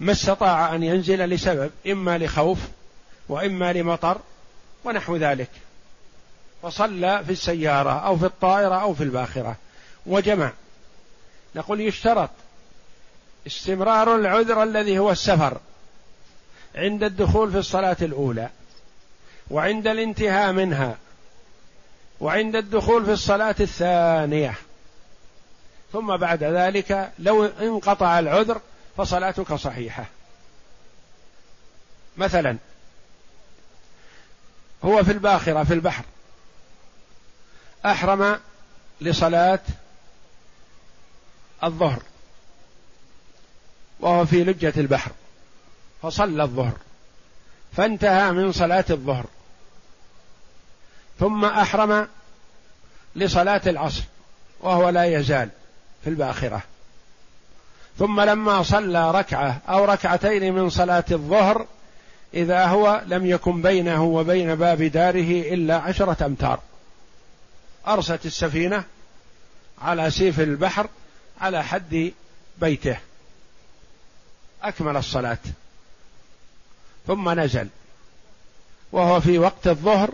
ما 0.00 0.12
استطاع 0.12 0.74
أن 0.74 0.82
ينزل 0.82 1.18
لسبب 1.18 1.70
إما 1.86 2.18
لخوف 2.18 2.58
وإما 3.28 3.72
لمطر 3.72 4.20
ونحو 4.84 5.16
ذلك. 5.16 5.50
فصلى 6.62 7.24
في 7.24 7.32
السيارة 7.32 7.90
أو 7.90 8.16
في 8.16 8.26
الطائرة 8.26 8.74
أو 8.74 8.94
في 8.94 9.04
الباخرة. 9.04 9.56
وجمع. 10.06 10.52
نقول 11.54 11.80
يشترط 11.80 12.30
استمرار 13.48 14.16
العذر 14.16 14.62
الذي 14.62 14.98
هو 14.98 15.10
السفر 15.10 15.60
عند 16.74 17.04
الدخول 17.04 17.52
في 17.52 17.58
الصلاة 17.58 17.96
الأولى 18.02 18.48
وعند 19.50 19.86
الانتهاء 19.86 20.52
منها 20.52 20.96
وعند 22.20 22.56
الدخول 22.56 23.04
في 23.04 23.12
الصلاة 23.12 23.54
الثانية. 23.60 24.54
ثم 25.92 26.16
بعد 26.16 26.44
ذلك 26.44 27.12
لو 27.18 27.44
انقطع 27.44 28.18
العذر 28.18 28.60
فصلاتك 28.96 29.54
صحيحة. 29.54 30.04
مثلا 32.16 32.56
هو 34.84 35.04
في 35.04 35.12
الباخرة 35.12 35.64
في 35.64 35.74
البحر 35.74 36.04
أحرم 37.86 38.40
لصلاة 39.00 39.60
الظهر. 41.64 42.02
وهو 44.00 44.26
في 44.26 44.44
لجة 44.44 44.72
البحر 44.76 45.10
فصلى 46.02 46.42
الظهر 46.42 46.76
فانتهى 47.76 48.32
من 48.32 48.52
صلاة 48.52 48.84
الظهر 48.90 49.26
ثم 51.20 51.44
أحرم 51.44 52.08
لصلاة 53.16 53.62
العصر 53.66 54.02
وهو 54.60 54.88
لا 54.88 55.04
يزال 55.04 55.48
في 56.04 56.10
الباخرة. 56.10 56.62
ثم 57.98 58.20
لما 58.20 58.62
صلى 58.62 59.10
ركعة 59.10 59.60
أو 59.68 59.84
ركعتين 59.84 60.54
من 60.54 60.70
صلاة 60.70 61.04
الظهر 61.10 61.66
إذا 62.34 62.66
هو 62.66 63.02
لم 63.06 63.26
يكن 63.26 63.62
بينه 63.62 64.04
وبين 64.04 64.54
باب 64.54 64.82
داره 64.82 65.54
إلا 65.54 65.76
عشرة 65.76 66.26
أمتار. 66.26 66.60
أرست 67.86 68.26
السفينة 68.26 68.84
على 69.82 70.10
سيف 70.10 70.40
البحر 70.40 70.88
على 71.40 71.64
حد 71.64 72.12
بيته. 72.58 72.98
أكمل 74.62 74.96
الصلاة. 74.96 75.38
ثم 77.06 77.40
نزل. 77.40 77.68
وهو 78.92 79.20
في 79.20 79.38
وقت 79.38 79.66
الظهر 79.66 80.10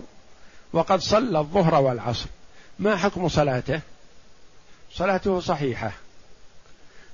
وقد 0.73 1.01
صلى 1.01 1.39
الظهر 1.39 1.75
والعصر. 1.75 2.27
ما 2.79 2.97
حكم 2.97 3.29
صلاته؟ 3.29 3.81
صلاته 4.93 5.41
صحيحة. 5.41 5.93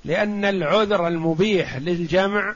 لأن 0.05 0.45
العذر 0.45 1.07
المبيح 1.09 1.77
للجمع 1.77 2.55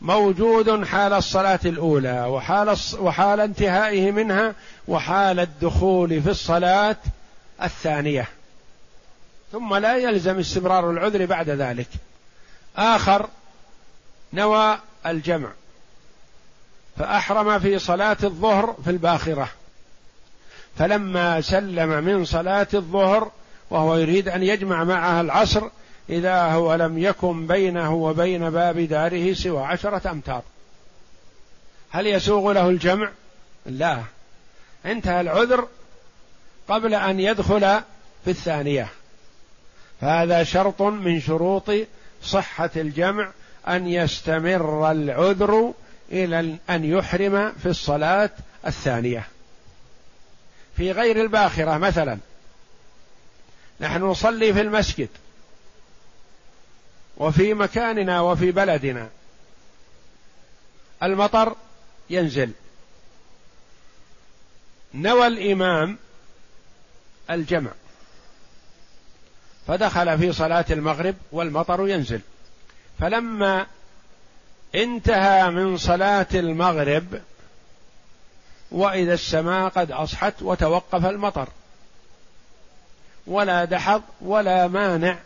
موجود 0.00 0.84
حال 0.84 1.12
الصلاة 1.12 1.60
الأولى 1.64 2.24
وحال 2.24 2.76
وحال 2.98 3.40
انتهائه 3.40 4.10
منها 4.10 4.54
وحال 4.88 5.40
الدخول 5.40 6.22
في 6.22 6.30
الصلاة 6.30 6.96
الثانية. 7.62 8.28
ثم 9.52 9.74
لا 9.74 9.96
يلزم 9.96 10.38
استمرار 10.38 10.90
العذر 10.90 11.26
بعد 11.26 11.50
ذلك. 11.50 11.88
آخر 12.76 13.28
نوى 14.32 14.78
الجمع 15.06 15.48
فأحرم 16.98 17.58
في 17.58 17.78
صلاة 17.78 18.16
الظهر 18.24 18.76
في 18.84 18.90
الباخرة. 18.90 19.48
فلما 20.78 21.40
سلم 21.40 22.04
من 22.04 22.24
صلاة 22.24 22.68
الظهر 22.74 23.30
وهو 23.70 23.96
يريد 23.96 24.28
أن 24.28 24.42
يجمع 24.42 24.84
معها 24.84 25.20
العصر 25.20 25.62
إذا 26.10 26.42
هو 26.42 26.74
لم 26.74 26.98
يكن 26.98 27.46
بينه 27.46 27.94
وبين 27.94 28.50
باب 28.50 28.78
داره 28.78 29.32
سوى 29.32 29.64
عشرة 29.64 30.10
أمتار. 30.10 30.42
هل 31.90 32.06
يسوغ 32.06 32.52
له 32.52 32.68
الجمع؟ 32.68 33.10
لا. 33.66 34.02
انتهى 34.86 35.20
العذر 35.20 35.68
قبل 36.68 36.94
أن 36.94 37.20
يدخل 37.20 37.60
في 38.24 38.30
الثانية. 38.30 38.88
فهذا 40.00 40.44
شرط 40.44 40.82
من 40.82 41.20
شروط 41.20 41.70
صحة 42.22 42.70
الجمع 42.76 43.30
أن 43.68 43.86
يستمر 43.88 44.90
العذر 44.90 45.74
إلى 46.12 46.56
أن 46.70 46.84
يحرم 46.84 47.52
في 47.62 47.66
الصلاة 47.66 48.30
الثانية. 48.66 49.28
في 50.76 50.92
غير 50.92 51.20
الباخرة 51.20 51.78
مثلا. 51.78 52.18
نحن 53.80 54.02
نصلي 54.02 54.52
في 54.52 54.60
المسجد. 54.60 55.08
وفي 57.16 57.54
مكاننا 57.54 58.20
وفي 58.20 58.50
بلدنا. 58.50 59.08
المطر 61.02 61.56
ينزل. 62.10 62.52
نوى 64.94 65.26
الإمام 65.26 65.98
الجمع. 67.30 67.70
فدخل 69.66 70.18
في 70.18 70.32
صلاة 70.32 70.64
المغرب 70.70 71.14
والمطر 71.32 71.88
ينزل. 71.88 72.20
فلما 73.00 73.66
انتهى 74.74 75.50
من 75.50 75.76
صلاة 75.76 76.26
المغرب 76.34 77.20
وإذا 78.70 79.14
السماء 79.14 79.68
قد 79.68 79.92
أصحت 79.92 80.42
وتوقف 80.42 81.06
المطر. 81.06 81.48
ولا 83.26 83.64
دحض 83.64 84.02
ولا 84.20 84.68
مانع 84.68 85.18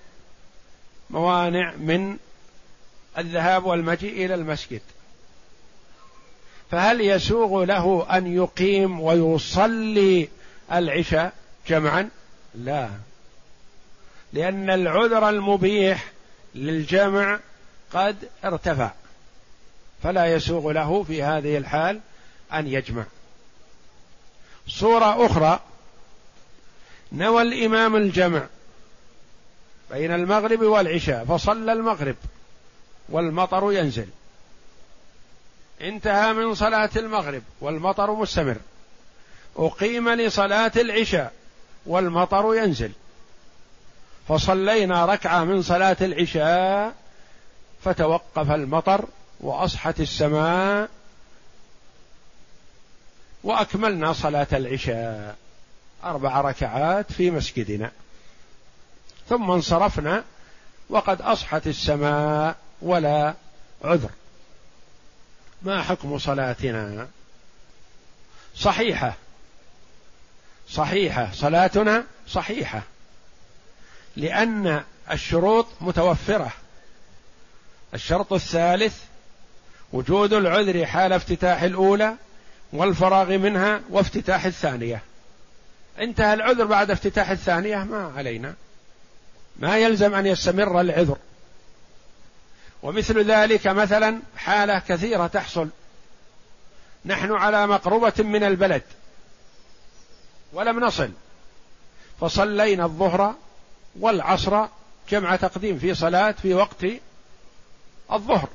موانع 1.10 1.74
من 1.76 2.16
الذهاب 3.18 3.66
والمجيء 3.66 4.24
إلى 4.24 4.34
المسجد. 4.34 4.80
فهل 6.70 7.00
يسوغ 7.00 7.64
له 7.64 8.06
أن 8.10 8.36
يقيم 8.36 9.00
ويصلي 9.00 10.28
العشاء 10.72 11.32
جمعا؟ 11.68 12.08
لا. 12.54 12.90
لأن 14.32 14.70
العذر 14.70 15.28
المبيح 15.28 16.04
للجمع 16.54 17.38
قد 17.92 18.28
ارتفع 18.44 18.90
فلا 20.02 20.26
يسوغ 20.26 20.72
له 20.72 21.02
في 21.02 21.22
هذه 21.22 21.56
الحال 21.56 22.00
أن 22.52 22.66
يجمع. 22.66 23.04
صورة 24.68 25.26
أخرى 25.26 25.60
نوى 27.12 27.42
الإمام 27.42 27.96
الجمع 27.96 28.46
بين 29.90 30.12
المغرب 30.14 30.60
والعشاء 30.60 31.24
فصلى 31.24 31.72
المغرب 31.72 32.16
والمطر 33.08 33.72
ينزل. 33.72 34.08
انتهى 35.80 36.32
من 36.32 36.54
صلاة 36.54 36.90
المغرب 36.96 37.42
والمطر 37.60 38.14
مستمر. 38.14 38.56
أقيم 39.56 40.08
لصلاة 40.08 40.72
العشاء 40.76 41.32
والمطر 41.86 42.54
ينزل. 42.54 42.92
فصلينا 44.28 45.06
ركعة 45.06 45.44
من 45.44 45.62
صلاة 45.62 45.96
العشاء 46.00 46.94
فتوقف 47.86 48.50
المطر 48.50 49.04
وأصحت 49.40 50.00
السماء 50.00 50.88
وأكملنا 53.44 54.12
صلاة 54.12 54.46
العشاء 54.52 55.36
أربع 56.04 56.40
ركعات 56.40 57.12
في 57.12 57.30
مسجدنا. 57.30 57.90
ثم 59.28 59.50
انصرفنا 59.50 60.24
وقد 60.90 61.22
أصحت 61.22 61.66
السماء 61.66 62.56
ولا 62.82 63.34
عذر. 63.84 64.10
ما 65.62 65.82
حكم 65.82 66.18
صلاتنا؟ 66.18 67.08
صحيحة. 68.56 69.14
صحيحة. 70.68 71.32
صلاتنا 71.32 72.04
صحيحة. 72.28 72.82
لأن 74.16 74.84
الشروط 75.10 75.66
متوفرة. 75.80 76.52
الشرط 77.94 78.32
الثالث 78.32 78.96
وجود 79.92 80.32
العذر 80.32 80.86
حال 80.86 81.12
افتتاح 81.12 81.62
الأولى 81.62 82.14
والفراغ 82.72 83.38
منها 83.38 83.80
وافتتاح 83.90 84.44
الثانية. 84.44 85.02
انتهى 85.98 86.34
العذر 86.34 86.64
بعد 86.64 86.90
افتتاح 86.90 87.30
الثانية؟ 87.30 87.76
ما 87.76 88.12
علينا. 88.16 88.54
ما 89.56 89.78
يلزم 89.78 90.14
أن 90.14 90.26
يستمر 90.26 90.80
العذر. 90.80 91.16
ومثل 92.82 93.30
ذلك 93.30 93.66
مثلا 93.66 94.20
حالة 94.36 94.78
كثيرة 94.78 95.26
تحصل. 95.26 95.68
نحن 97.04 97.32
على 97.32 97.66
مقربة 97.66 98.12
من 98.18 98.44
البلد. 98.44 98.82
ولم 100.52 100.80
نصل. 100.80 101.10
فصلينا 102.20 102.84
الظهر 102.84 103.34
والعصر 104.00 104.66
جمع 105.10 105.36
تقديم 105.36 105.78
في 105.78 105.94
صلاة 105.94 106.34
في 106.42 106.54
وقت 106.54 106.86
الظهر. 108.12 108.48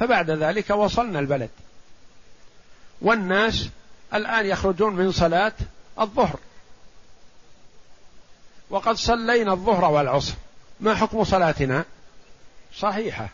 فبعد 0.00 0.30
ذلك 0.30 0.70
وصلنا 0.70 1.18
البلد. 1.18 1.50
والناس 3.00 3.68
الآن 4.14 4.46
يخرجون 4.46 4.96
من 4.96 5.12
صلاة 5.12 5.52
الظهر. 6.00 6.38
وقد 8.70 8.96
صلينا 8.96 9.52
الظهر 9.52 9.84
والعصر. 9.84 10.34
ما 10.80 10.94
حكم 10.94 11.24
صلاتنا؟ 11.24 11.84
صحيحة 12.76 13.28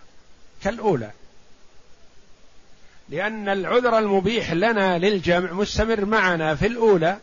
كالأولى. 0.62 1.10
لأن 3.08 3.48
العذر 3.48 3.98
المبيح 3.98 4.52
لنا 4.52 4.98
للجمع 4.98 5.52
مستمر 5.52 6.04
معنا 6.04 6.54
في 6.54 6.66
الأولى 6.66 7.18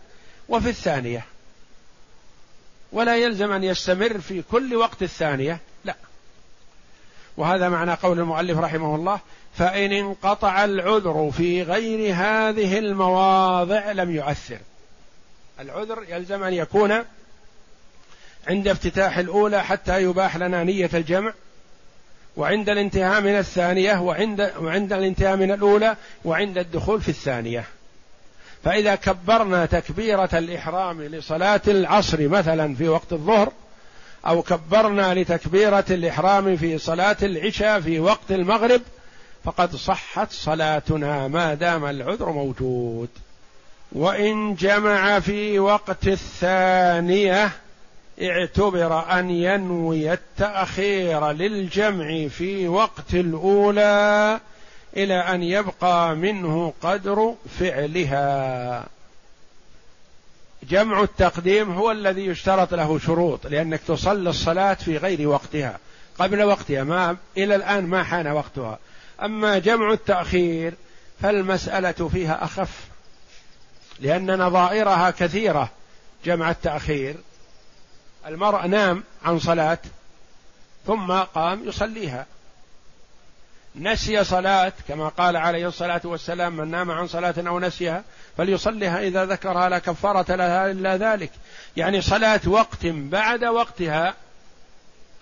وفي 0.50 0.70
الثانية. 0.70 1.26
ولا 2.92 3.18
يلزم 3.18 3.52
أن 3.52 3.64
يستمر 3.64 4.20
في 4.20 4.42
كل 4.42 4.76
وقت 4.76 5.04
الثانية. 5.04 5.60
وهذا 7.38 7.70
معنى 7.70 7.94
قول 7.94 8.20
المؤلف 8.20 8.60
رحمه 8.60 8.96
الله 8.96 9.20
فإن 9.58 9.92
انقطع 9.92 10.66
العذر 10.66 11.32
في 11.38 11.64
غير 11.64 12.16
هذه 12.16 12.78
المواضع 12.78 13.92
لم 13.92 14.16
يؤثر. 14.16 14.58
العذر 15.60 16.06
يلزم 16.10 16.44
أن 16.44 16.54
يكون 16.54 17.04
عند 18.48 18.68
افتتاح 18.68 19.18
الأولى 19.18 19.64
حتى 19.64 20.04
يباح 20.04 20.38
لنا 20.38 20.64
نية 20.64 20.90
الجمع 20.94 21.34
وعند 22.38 22.70
الانتهاء 22.70 23.22
من 23.22 23.38
الثانية 23.38 24.02
وعند 24.02 24.52
وعند 24.60 24.94
الانتهاء 24.94 25.36
من 25.36 25.52
الأولى 25.52 25.96
وعند 26.26 26.58
الدخول 26.58 27.02
في 27.02 27.10
الثانية. 27.10 27.64
فإذا 28.64 28.96
كبرنا 28.96 29.66
تكبيرة 29.66 30.30
الإحرام 30.34 31.02
لصلاة 31.02 31.62
العصر 31.68 32.28
مثلا 32.28 32.76
في 32.76 32.90
وقت 32.90 33.14
الظهر 33.14 33.52
أو 34.28 34.42
كبرنا 34.42 35.14
لتكبيرة 35.14 35.86
الإحرام 35.90 36.56
في 36.56 36.78
صلاة 36.78 37.18
العشاء 37.24 37.82
في 37.82 38.00
وقت 38.00 38.32
المغرب 38.32 38.82
فقد 39.44 39.76
صحت 39.76 40.32
صلاتنا 40.32 41.28
ما 41.28 41.54
دام 41.54 41.86
العذر 41.86 42.32
موجود. 42.32 43.10
وإن 43.92 44.56
جمع 44.56 45.20
في 45.20 45.60
وقت 45.60 46.08
الثانية 46.08 47.52
اعتبر 48.22 49.20
أن 49.20 49.30
ينوي 49.30 50.14
التأخير 50.14 51.32
للجمع 51.32 52.28
في 52.28 52.68
وقت 52.68 53.14
الأولى 53.14 54.40
إلى 54.98 55.16
أن 55.16 55.44
يبقى 55.44 56.16
منه 56.16 56.74
قدر 56.82 57.34
فعلها. 57.60 58.86
جمع 60.70 61.04
التقديم 61.04 61.72
هو 61.72 61.92
الذي 61.92 62.26
يشترط 62.26 62.74
له 62.74 63.00
شروط 63.00 63.48
لأنك 63.48 63.82
تصلي 63.88 64.30
الصلاة 64.30 64.74
في 64.74 64.98
غير 64.98 65.28
وقتها 65.28 65.80
قبل 66.20 66.44
وقتها 66.44 66.84
ما 66.84 67.18
إلى 67.38 67.56
الآن 67.56 67.88
ما 67.88 68.04
حان 68.04 68.28
وقتها. 68.28 68.80
أما 69.24 69.60
جمع 69.60 69.94
التأخير 69.94 70.74
فالمسألة 71.22 72.10
فيها 72.10 72.44
أخف 72.44 72.88
لأن 74.00 74.40
نظائرها 74.40 75.12
كثيرة 75.12 75.70
جمع 76.26 76.50
التأخير. 76.50 77.16
المرء 78.28 78.68
نام 78.68 79.04
عن 79.26 79.40
صلاة 79.40 79.78
ثم 80.88 81.12
قام 81.12 81.68
يصليها. 81.68 82.26
نسي 83.80 84.24
صلاة 84.24 84.74
كما 84.88 85.08
قال 85.08 85.36
عليه 85.36 85.68
الصلاة 85.68 86.02
والسلام 86.04 86.58
من 86.58 86.72
نام 86.72 86.92
عن 86.92 87.08
صلاة 87.08 87.36
أو 87.38 87.60
نسيها 87.60 88.04
فليصليها 88.38 89.00
إذا 89.02 89.26
ذكرها 89.26 89.70
لا 89.70 89.80
كفارة 89.80 90.36
لها 90.36 90.72
إلا 90.72 90.98
ذلك. 90.98 91.32
يعني 91.78 92.02
صلاة 92.02 92.42
وقت 92.48 92.86
بعد 92.86 93.44
وقتها 93.44 94.14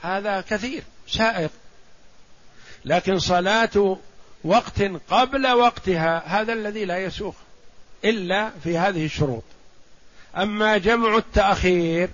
هذا 0.02 0.42
كثير 0.42 0.84
سائر 1.08 1.50
لكن 2.86 3.20
صلاة 3.20 3.98
وقت 4.44 4.82
قبل 5.10 5.48
وقتها 5.48 6.24
هذا 6.26 6.54
الذي 6.54 6.86
لا 6.86 6.98
يسوق 6.98 7.36
إلا 8.06 8.52
في 8.64 8.78
هذه 8.78 9.06
الشروط. 9.06 9.44
أما 10.38 10.78
جمع 10.78 11.18
التأخير 11.18 12.10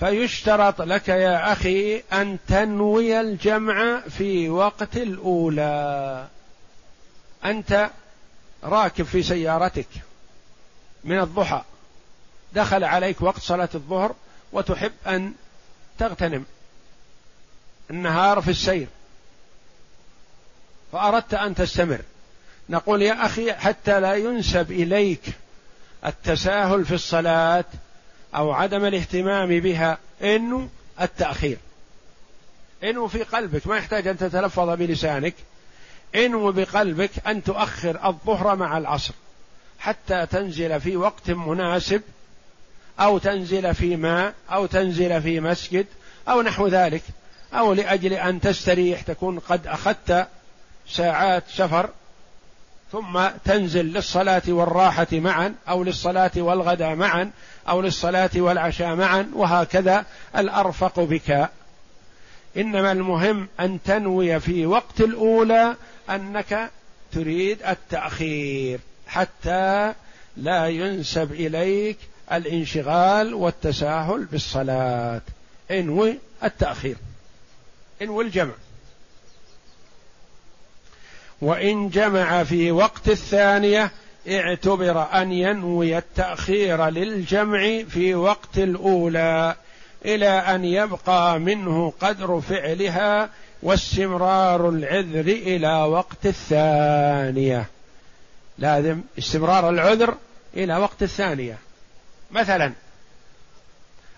فيشترط 0.00 0.82
لك 0.82 1.08
يا 1.08 1.52
أخي 1.52 2.02
أن 2.12 2.38
تنوي 2.48 3.20
الجمع 3.20 4.00
في 4.00 4.48
وقت 4.48 4.96
الأولى. 4.96 6.26
أنت 7.44 7.90
راكب 8.64 9.04
في 9.04 9.22
سيارتك 9.22 9.88
من 11.04 11.20
الضحى 11.20 11.62
دخل 12.52 12.84
عليك 12.84 13.22
وقت 13.22 13.40
صلاة 13.40 13.68
الظهر 13.74 14.14
وتحب 14.52 14.92
أن 15.06 15.32
تغتنم. 15.98 16.44
النهار 17.90 18.40
في 18.40 18.50
السير. 18.50 18.86
فأردت 20.92 21.34
أن 21.34 21.54
تستمر. 21.54 22.00
نقول 22.68 23.02
يا 23.02 23.26
أخي 23.26 23.52
حتى 23.52 24.00
لا 24.00 24.14
ينسب 24.14 24.72
إليك 24.72 25.22
التساهل 26.06 26.84
في 26.84 26.94
الصلاة 26.94 27.64
أو 28.34 28.52
عدم 28.52 28.84
الاهتمام 28.84 29.60
بها 29.60 29.98
إنه 30.22 30.68
التأخير. 31.00 31.58
إنه 32.84 33.06
في 33.06 33.22
قلبك 33.22 33.66
ما 33.66 33.76
يحتاج 33.76 34.08
أن 34.08 34.18
تتلفظ 34.18 34.68
بلسانك. 34.68 35.34
إنه 36.14 36.52
بقلبك 36.52 37.10
أن 37.26 37.44
تؤخر 37.44 38.08
الظهر 38.08 38.56
مع 38.56 38.78
العصر. 38.78 39.14
حتى 39.78 40.26
تنزل 40.26 40.80
في 40.80 40.96
وقت 40.96 41.30
مناسب 41.30 42.02
أو 43.00 43.18
تنزل 43.18 43.74
في 43.74 43.96
ماء 43.96 44.34
أو 44.50 44.66
تنزل 44.66 45.22
في 45.22 45.40
مسجد 45.40 45.86
أو 46.28 46.42
نحو 46.42 46.66
ذلك. 46.68 47.02
أو 47.54 47.72
لأجل 47.72 48.12
أن 48.12 48.40
تستريح 48.40 49.00
تكون 49.00 49.38
قد 49.38 49.66
أخذت 49.66 50.28
ساعات 50.88 51.44
سفر 51.48 51.90
ثم 52.92 53.28
تنزل 53.44 53.84
للصلاة 53.84 54.42
والراحة 54.48 55.06
معا 55.12 55.54
أو 55.68 55.82
للصلاة 55.84 56.30
والغداء 56.36 56.94
معا 56.94 57.30
أو 57.68 57.80
للصلاة 57.80 58.30
والعشاء 58.36 58.94
معا 58.94 59.30
وهكذا 59.34 60.04
الأرفق 60.36 61.00
بك. 61.00 61.48
إنما 62.56 62.92
المهم 62.92 63.48
أن 63.60 63.78
تنوي 63.82 64.40
في 64.40 64.66
وقت 64.66 65.00
الأولى 65.00 65.76
أنك 66.10 66.70
تريد 67.12 67.62
التأخير 67.62 68.80
حتى 69.06 69.94
لا 70.36 70.68
ينسب 70.68 71.32
إليك 71.32 71.98
الانشغال 72.32 73.34
والتساهل 73.34 74.24
بالصلاة. 74.24 75.20
إنوي 75.70 76.18
التأخير. 76.44 76.96
إنوي 78.02 78.24
الجمع. 78.24 78.52
وإن 81.40 81.88
جمع 81.88 82.44
في 82.44 82.70
وقت 82.70 83.08
الثانية 83.08 83.90
اعتبر 84.28 85.02
أن 85.02 85.32
ينوي 85.32 85.98
التأخير 85.98 86.86
للجمع 86.86 87.82
في 87.82 88.14
وقت 88.14 88.58
الأولى 88.58 89.56
إلى 90.04 90.28
أن 90.28 90.64
يبقى 90.64 91.38
منه 91.38 91.92
قدر 92.00 92.40
فعلها 92.40 93.30
واستمرار 93.62 94.68
العذر 94.68 95.20
إلى 95.20 95.82
وقت 95.82 96.26
الثانية. 96.26 97.66
لازم 98.58 99.00
استمرار 99.18 99.70
العذر 99.70 100.14
إلى 100.56 100.76
وقت 100.76 101.02
الثانية. 101.02 101.58
مثلا 102.30 102.72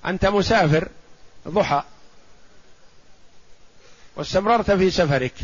أنت 0.07 0.27
مسافر 0.27 0.89
ضحى 1.49 1.83
واستمررت 4.17 4.71
في 4.71 4.91
سفرك. 4.91 5.35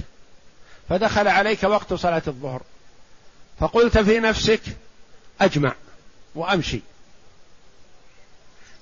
فدخل 0.89 1.29
عليك 1.29 1.63
وقت 1.63 1.95
صلاة 1.95 2.23
الظهر. 2.27 2.63
فقلت 3.61 3.99
في 3.99 4.19
نفسك 4.21 4.61
أجمع 5.41 5.75
وأمشي. 6.35 6.81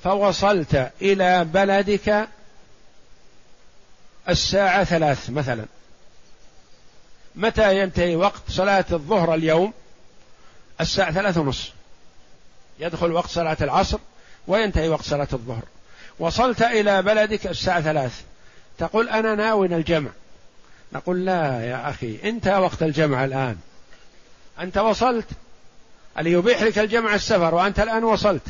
فوصلت 0.04 0.92
إلى 1.02 1.44
بلدك 1.44 2.28
الساعة 4.28 4.84
ثلاث 4.84 5.30
مثلا. 5.30 5.64
متى 7.34 7.78
ينتهي 7.80 8.16
وقت 8.16 8.42
صلاة 8.48 8.84
الظهر 8.92 9.34
اليوم؟ 9.34 9.72
الساعة 10.80 11.12
ثلاث 11.12 11.38
ونصف 11.38 11.72
يدخل 12.78 13.12
وقت 13.12 13.28
صلاة 13.28 13.56
العصر 13.60 13.98
وينتهي 14.46 14.88
وقت 14.88 15.04
صلاة 15.04 15.28
الظهر. 15.32 15.62
وصلت 16.18 16.62
إلى 16.62 17.02
بلدك 17.02 17.46
الساعة 17.46 17.80
ثلاث. 17.80 18.22
تقول 18.78 19.08
أنا 19.08 19.34
ناوي 19.34 19.66
الجمع. 19.66 20.10
نقول 20.92 21.24
لا 21.24 21.66
يا 21.66 21.90
أخي 21.90 22.18
انتهى 22.24 22.58
وقت 22.58 22.82
الجمع 22.82 23.24
الآن. 23.24 23.56
أنت 24.60 24.78
وصلت؟ 24.78 25.26
اللي 26.18 26.32
يبيح 26.32 26.62
لك 26.62 26.78
الجمع 26.78 27.14
السفر 27.14 27.54
وأنت 27.54 27.80
الآن 27.80 28.04
وصلت. 28.04 28.42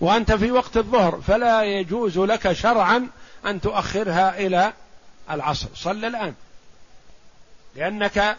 وأنت 0.00 0.32
في 0.32 0.50
وقت 0.50 0.76
الظهر 0.76 1.20
فلا 1.26 1.64
يجوز 1.64 2.18
لك 2.18 2.52
شرعا 2.52 3.08
أن 3.46 3.60
تؤخرها 3.60 4.38
إلى 4.38 4.72
العصر. 5.30 5.68
صل 5.74 6.04
الآن. 6.04 6.34
لأنك 7.76 8.36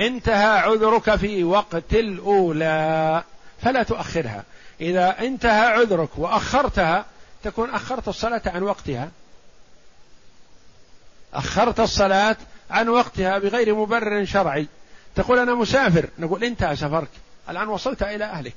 انتهى 0.00 0.58
عذرك 0.58 1.16
في 1.16 1.44
وقت 1.44 1.92
الأولى 1.92 3.22
فلا 3.62 3.82
تؤخرها. 3.82 4.44
إذا 4.80 5.18
انتهى 5.18 5.66
عذرك 5.66 6.18
وأخرتها 6.18 7.04
تكون 7.44 7.70
أخرت 7.70 8.08
الصلاة 8.08 8.42
عن 8.46 8.62
وقتها. 8.62 9.10
أخرت 11.34 11.80
الصلاة 11.80 12.36
عن 12.72 12.88
وقتها 12.88 13.38
بغير 13.38 13.74
مبرر 13.74 14.24
شرعي. 14.24 14.66
تقول 15.14 15.38
أنا 15.38 15.54
مسافر. 15.54 16.08
نقول 16.18 16.44
انتهى 16.44 16.76
سفرك 16.76 17.08
الآن 17.48 17.68
وصلت 17.68 18.02
إلى 18.02 18.24
أهلك. 18.24 18.54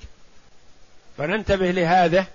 فننتبه 1.18 1.72
لهذا. 1.72 2.26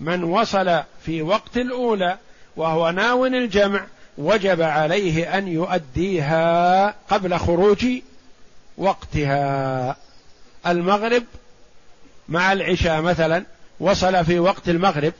من 0.00 0.24
وصل 0.24 0.82
في 1.04 1.22
وقت 1.22 1.56
الأولى 1.56 2.18
وهو 2.56 2.90
ناو 2.90 3.26
الجمع 3.26 3.84
وجب 4.18 4.62
عليه 4.62 5.38
أن 5.38 5.48
يؤديها 5.48 6.86
قبل 7.10 7.38
خروج 7.38 7.86
وقتها. 8.78 9.96
المغرب 10.66 11.24
مع 12.28 12.52
العشاء 12.52 13.00
مثلا 13.00 13.44
وصل 13.80 14.24
في 14.24 14.38
وقت 14.38 14.68
المغرب. 14.68 15.12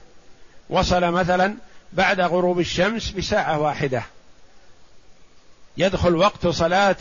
وصل 0.70 1.04
مثلا 1.04 1.54
بعد 1.92 2.20
غروب 2.20 2.60
الشمس 2.60 3.10
بساعة 3.10 3.60
واحدة. 3.60 4.02
يدخل 5.76 6.16
وقت 6.16 6.46
صلاة 6.46 6.96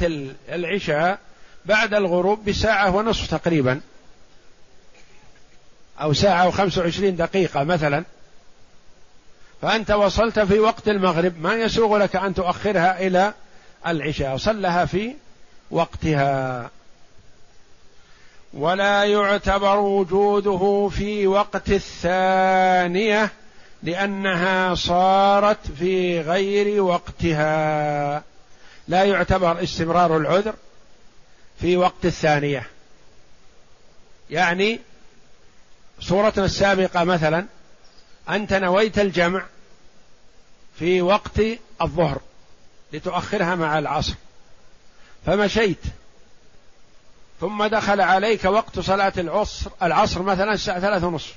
العشاء 0.50 1.20
بعد 1.66 1.94
الغروب 1.94 2.46
بساعة 2.46 2.96
ونصف 2.96 3.32
تقريبا. 3.32 3.82
أو 6.02 6.14
ساعة 6.14 6.48
وخمس 6.48 6.78
وعشرين 6.78 7.16
دقيقة 7.16 7.64
مثلا. 7.64 8.04
فأنت 9.62 9.92
وصلت 9.92 10.40
في 10.40 10.60
وقت 10.60 10.88
المغرب 10.88 11.42
ما 11.42 11.54
يسوغ 11.54 11.98
لك 11.98 12.16
أن 12.16 12.34
تؤخرها 12.34 13.08
إلى 13.08 13.34
العشاء. 13.88 14.38
صلها 14.38 14.86
في 14.86 15.14
وقتها. 15.72 16.70
ولا 18.54 19.04
يعتبر 19.04 19.80
وجوده 19.80 20.90
في 20.96 21.28
وقت 21.28 21.70
الثانية 21.70 23.32
لأنها 23.84 24.76
صارت 24.76 25.72
في 25.80 26.22
غير 26.22 26.82
وقتها. 26.82 28.24
لا 28.92 29.04
يعتبر 29.04 29.64
استمرار 29.64 30.18
العذر 30.18 30.56
في 31.62 31.78
وقت 31.78 32.06
الثانية. 32.06 32.68
يعني 34.30 34.80
صورتنا 36.00 36.46
السابقة 36.46 37.04
مثلا 37.04 37.46
أنت 38.30 38.54
نويت 38.54 39.00
الجمع 39.00 39.46
في 40.80 41.02
وقت 41.02 41.42
الظهر 41.82 42.22
لتؤخرها 42.94 43.56
مع 43.56 43.80
العصر 43.80 44.14
فمشيت 45.26 45.84
ثم 47.42 47.66
دخل 47.66 48.02
عليك 48.02 48.46
وقت 48.46 48.80
صلاة 48.80 49.14
العصر 49.18 49.72
العصر 49.84 50.22
مثلا 50.22 50.54
الساعة 50.54 50.80
ثلاثة 50.80 51.08
ونصف 51.08 51.36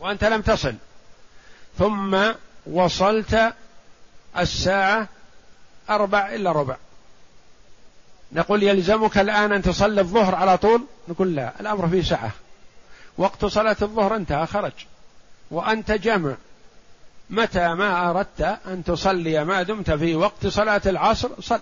وأنت 0.00 0.24
لم 0.24 0.42
تصل 0.42 0.74
ثم 1.78 2.32
وصلت 2.66 3.54
الساعة 4.38 5.08
أربع 5.90 6.34
إلا 6.34 6.52
ربع. 6.52 6.76
نقول 8.32 8.62
يلزمك 8.62 9.18
الآن 9.18 9.52
أن 9.52 9.62
تصلي 9.62 10.00
الظهر 10.00 10.34
على 10.34 10.58
طول؟ 10.58 10.84
نقول 11.08 11.34
لا 11.34 11.52
الأمر 11.60 11.88
فيه 11.88 12.02
سعة 12.02 12.30
وقت 13.18 13.44
صلاة 13.44 13.76
الظهر 13.82 14.16
انتهى 14.16 14.46
خرج. 14.46 14.72
وأنت 15.50 15.92
جمع 15.92 16.34
متى 17.30 17.74
ما 17.74 18.10
أردت 18.10 18.58
أن 18.66 18.84
تصلي 18.84 19.44
ما 19.44 19.62
دمت 19.62 19.90
في 19.90 20.14
وقت 20.16 20.46
صلاة 20.46 20.82
العصر 20.86 21.28
صل. 21.40 21.60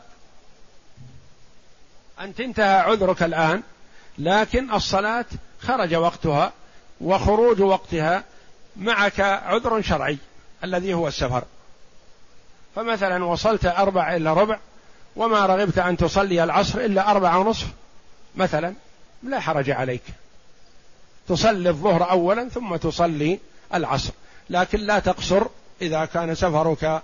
أنت 2.20 2.40
انتهى 2.40 2.78
عذرك 2.78 3.22
الآن 3.22 3.62
لكن 4.18 4.74
الصلاة 4.74 5.24
خرج 5.60 5.94
وقتها 5.94 6.52
وخروج 7.00 7.60
وقتها 7.60 8.24
معك 8.76 9.20
عذر 9.20 9.82
شرعي 9.82 10.18
الذي 10.64 10.94
هو 10.94 11.08
السفر. 11.08 11.44
فمثلا 12.76 13.24
وصلت 13.24 13.66
أربع 13.66 14.16
إلا 14.16 14.32
ربع 14.32 14.58
وما 15.16 15.46
رغبت 15.46 15.78
أن 15.78 15.96
تصلي 15.96 16.44
العصر 16.44 16.78
إلا 16.78 17.10
أربع 17.10 17.36
ونصف 17.36 17.66
مثلا 18.36 18.74
لا 19.22 19.40
حرج 19.40 19.70
عليك. 19.70 20.02
تصلي 21.28 21.68
الظهر 21.68 22.10
أولا 22.10 22.48
ثم 22.48 22.76
تصلي 22.76 23.38
العصر. 23.74 24.12
لكن 24.50 24.80
لا 24.80 24.98
تقصر 24.98 25.46
إذا 25.82 26.04
كان 26.04 26.34
سفرك 26.34 27.02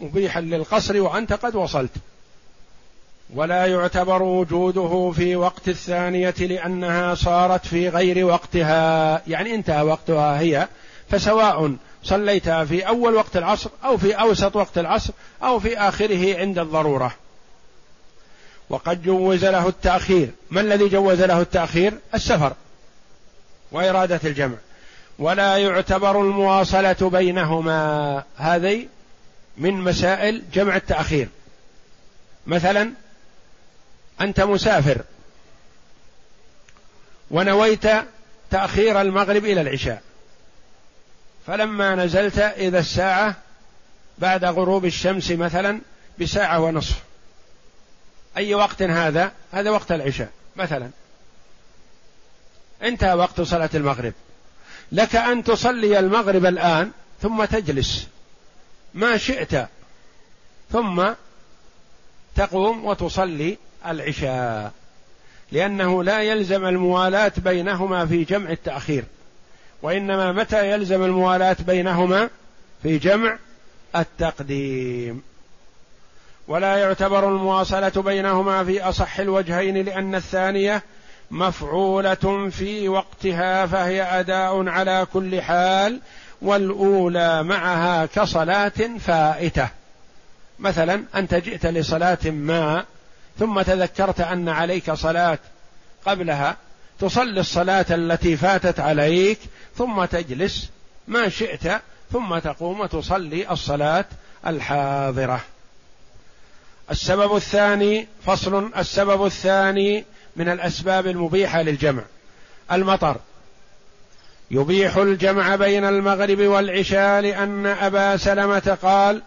مبيحا 0.00 0.40
للقصر 0.40 1.00
وأنت 1.00 1.32
قد 1.32 1.56
وصلت. 1.56 1.92
ولا 3.34 3.66
يعتبر 3.66 4.22
وجوده 4.22 5.12
في 5.16 5.36
وقت 5.36 5.68
الثانية 5.68 6.34
لأنها 6.40 7.14
صارت 7.14 7.66
في 7.66 7.88
غير 7.88 8.26
وقتها. 8.26 9.22
يعني 9.26 9.54
انتهى 9.54 9.82
وقتها 9.82 10.40
هي 10.40 10.68
فسواء 11.10 11.76
صليتها 12.04 12.64
في 12.64 12.88
أول 12.88 13.14
وقت 13.14 13.36
العصر 13.36 13.70
أو 13.84 13.96
في 13.96 14.12
أوسط 14.12 14.56
وقت 14.56 14.78
العصر 14.78 15.12
أو 15.42 15.60
في 15.60 15.78
آخره 15.78 16.38
عند 16.38 16.58
الضرورة. 16.58 17.14
وقد 18.70 19.02
جوز 19.02 19.44
له 19.44 19.68
التأخير. 19.68 20.30
ما 20.50 20.60
الذي 20.60 20.88
جوز 20.88 21.22
له 21.22 21.40
التأخير؟ 21.40 21.92
السفر 22.14 22.52
وإرادة 23.72 24.20
الجمع. 24.24 24.56
ولا 25.18 25.56
يعتبر 25.56 26.20
المواصلة 26.20 27.10
بينهما. 27.10 28.22
هذه 28.36 28.86
من 29.56 29.74
مسائل 29.74 30.42
جمع 30.52 30.76
التأخير. 30.76 31.28
مثلا 32.46 32.92
أنت 34.20 34.40
مسافر 34.40 35.02
ونويت 37.30 37.86
تأخير 38.50 39.00
المغرب 39.00 39.44
إلى 39.44 39.60
العشاء. 39.60 40.02
فلما 41.48 41.94
نزلت 41.94 42.38
إذا 42.38 42.78
الساعة 42.78 43.36
بعد 44.18 44.44
غروب 44.44 44.84
الشمس 44.84 45.30
مثلا 45.30 45.80
بساعة 46.20 46.60
ونصف. 46.60 47.02
أي 48.36 48.54
وقت 48.54 48.82
هذا؟ 48.82 49.32
هذا 49.52 49.70
وقت 49.70 49.92
العشاء 49.92 50.30
مثلا. 50.56 50.90
انتهى 52.82 53.14
وقت 53.14 53.40
صلاة 53.40 53.70
المغرب. 53.74 54.12
لك 54.92 55.16
أن 55.16 55.44
تصلي 55.44 55.98
المغرب 55.98 56.46
الآن 56.46 56.90
ثم 57.22 57.44
تجلس. 57.44 58.06
ما 58.94 59.16
شئت. 59.16 59.68
ثم 60.72 61.08
تقوم 62.36 62.84
وتصلي 62.84 63.58
العشاء. 63.86 64.72
لأنه 65.52 66.04
لا 66.04 66.22
يلزم 66.22 66.66
الموالاة 66.66 67.32
بينهما 67.36 68.06
في 68.06 68.24
جمع 68.24 68.50
التأخير. 68.50 69.04
وإنما 69.82 70.32
متى 70.32 70.70
يلزم 70.70 71.04
الموالاة 71.04 71.56
بينهما 71.66 72.30
في 72.82 72.98
جمع 72.98 73.38
التقديم. 73.96 75.22
ولا 76.48 76.76
يعتبر 76.76 77.28
المواصلة 77.28 78.02
بينهما 78.02 78.64
في 78.64 78.82
أصح 78.82 79.18
الوجهين 79.18 79.84
لأن 79.84 80.14
الثانية 80.14 80.82
مفعولة 81.30 82.48
في 82.50 82.88
وقتها 82.88 83.66
فهي 83.66 84.02
أداء 84.02 84.68
على 84.68 85.06
كل 85.12 85.42
حال 85.42 86.00
والأولى 86.42 87.42
معها 87.42 88.06
كصلاة 88.06 88.98
فائتة. 88.98 89.68
مثلا 90.58 91.04
أنت 91.14 91.34
جئت 91.34 91.66
لصلاة 91.66 92.18
ما 92.24 92.84
ثم 93.38 93.62
تذكرت 93.62 94.20
أن 94.20 94.48
عليك 94.48 94.92
صلاة 94.92 95.38
قبلها 96.06 96.56
تصلي 97.00 97.40
الصلاة 97.40 97.86
التي 97.90 98.36
فاتت 98.36 98.80
عليك 98.80 99.38
ثم 99.76 100.04
تجلس 100.04 100.68
ما 101.08 101.28
شئت 101.28 101.80
ثم 102.12 102.38
تقوم 102.38 102.80
وتصلي 102.80 103.50
الصلاة 103.50 104.04
الحاضرة. 104.46 105.40
السبب 106.90 107.36
الثاني 107.36 108.06
فصل 108.26 108.70
السبب 108.76 109.26
الثاني 109.26 110.04
من 110.36 110.48
الأسباب 110.48 111.06
المبيحة 111.06 111.62
للجمع. 111.62 112.02
المطر. 112.72 113.16
يبيح 114.50 114.96
الجمع 114.96 115.56
بين 115.56 115.84
المغرب 115.84 116.40
والعشاء 116.40 117.20
لأن 117.20 117.66
أبا 117.66 118.16
سلمة 118.16 118.78
قال 118.82 119.22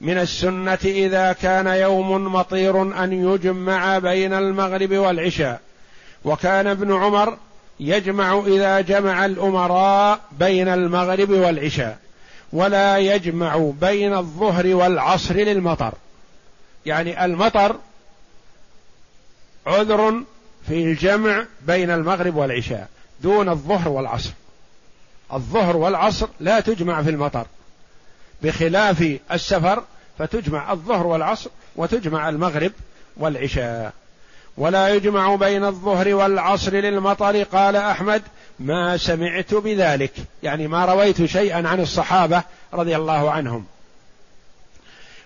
من 0.00 0.18
السنة 0.18 0.78
إذا 0.84 1.32
كان 1.32 1.66
يوم 1.66 2.32
مطير 2.32 3.04
أن 3.04 3.12
يجمع 3.12 3.98
بين 3.98 4.32
المغرب 4.32 4.92
والعشاء 4.92 5.60
وكان 6.24 6.66
ابن 6.66 6.92
عمر 6.92 7.38
يجمع 7.80 8.42
إذا 8.46 8.80
جمع 8.80 9.26
الأمراء 9.26 10.20
بين 10.32 10.68
المغرب 10.68 11.30
والعشاء 11.30 11.98
ولا 12.52 12.98
يجمع 12.98 13.70
بين 13.80 14.14
الظهر 14.14 14.66
والعصر 14.66 15.34
للمطر. 15.34 15.94
يعني 16.86 17.24
المطر 17.24 17.76
عذر 19.66 20.22
في 20.68 20.84
الجمع 20.84 21.44
بين 21.66 21.90
المغرب 21.90 22.36
والعشاء 22.36 22.88
دون 23.20 23.48
الظهر 23.48 23.88
والعصر. 23.88 24.30
الظهر 25.32 25.76
والعصر 25.76 26.28
لا 26.40 26.60
تجمع 26.60 27.02
في 27.02 27.10
المطر. 27.10 27.46
بخلاف 28.42 29.18
السفر 29.32 29.82
فتجمع 30.18 30.72
الظهر 30.72 31.06
والعصر 31.06 31.50
وتجمع 31.76 32.28
المغرب 32.28 32.72
والعشاء. 33.16 33.92
ولا 34.56 34.88
يجمع 34.88 35.34
بين 35.34 35.64
الظهر 35.64 36.14
والعصر 36.14 36.72
للمطر. 36.72 37.42
قال 37.42 37.76
أحمد 37.76 38.22
ما 38.58 38.96
سمعت 38.96 39.54
بذلك. 39.54 40.12
يعني 40.42 40.68
ما 40.68 40.84
رويت 40.84 41.24
شيئا 41.24 41.68
عن 41.68 41.80
الصحابة 41.80 42.42
رضي 42.74 42.96
الله 42.96 43.30
عنهم. 43.30 43.64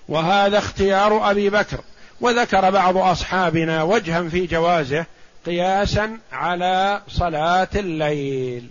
وهذا 0.09 0.59
اختيار 0.59 1.31
أبي 1.31 1.51
بكر. 1.51 1.79
وذكر 2.21 2.71
بعض 2.71 2.97
أصحابنا 2.97 3.83
وجها 3.83 4.29
في 4.29 4.47
جوازه 4.47 5.07
قياسا 5.47 6.19
على 6.33 7.03
صلاة 7.09 7.69
الليل. 7.75 8.69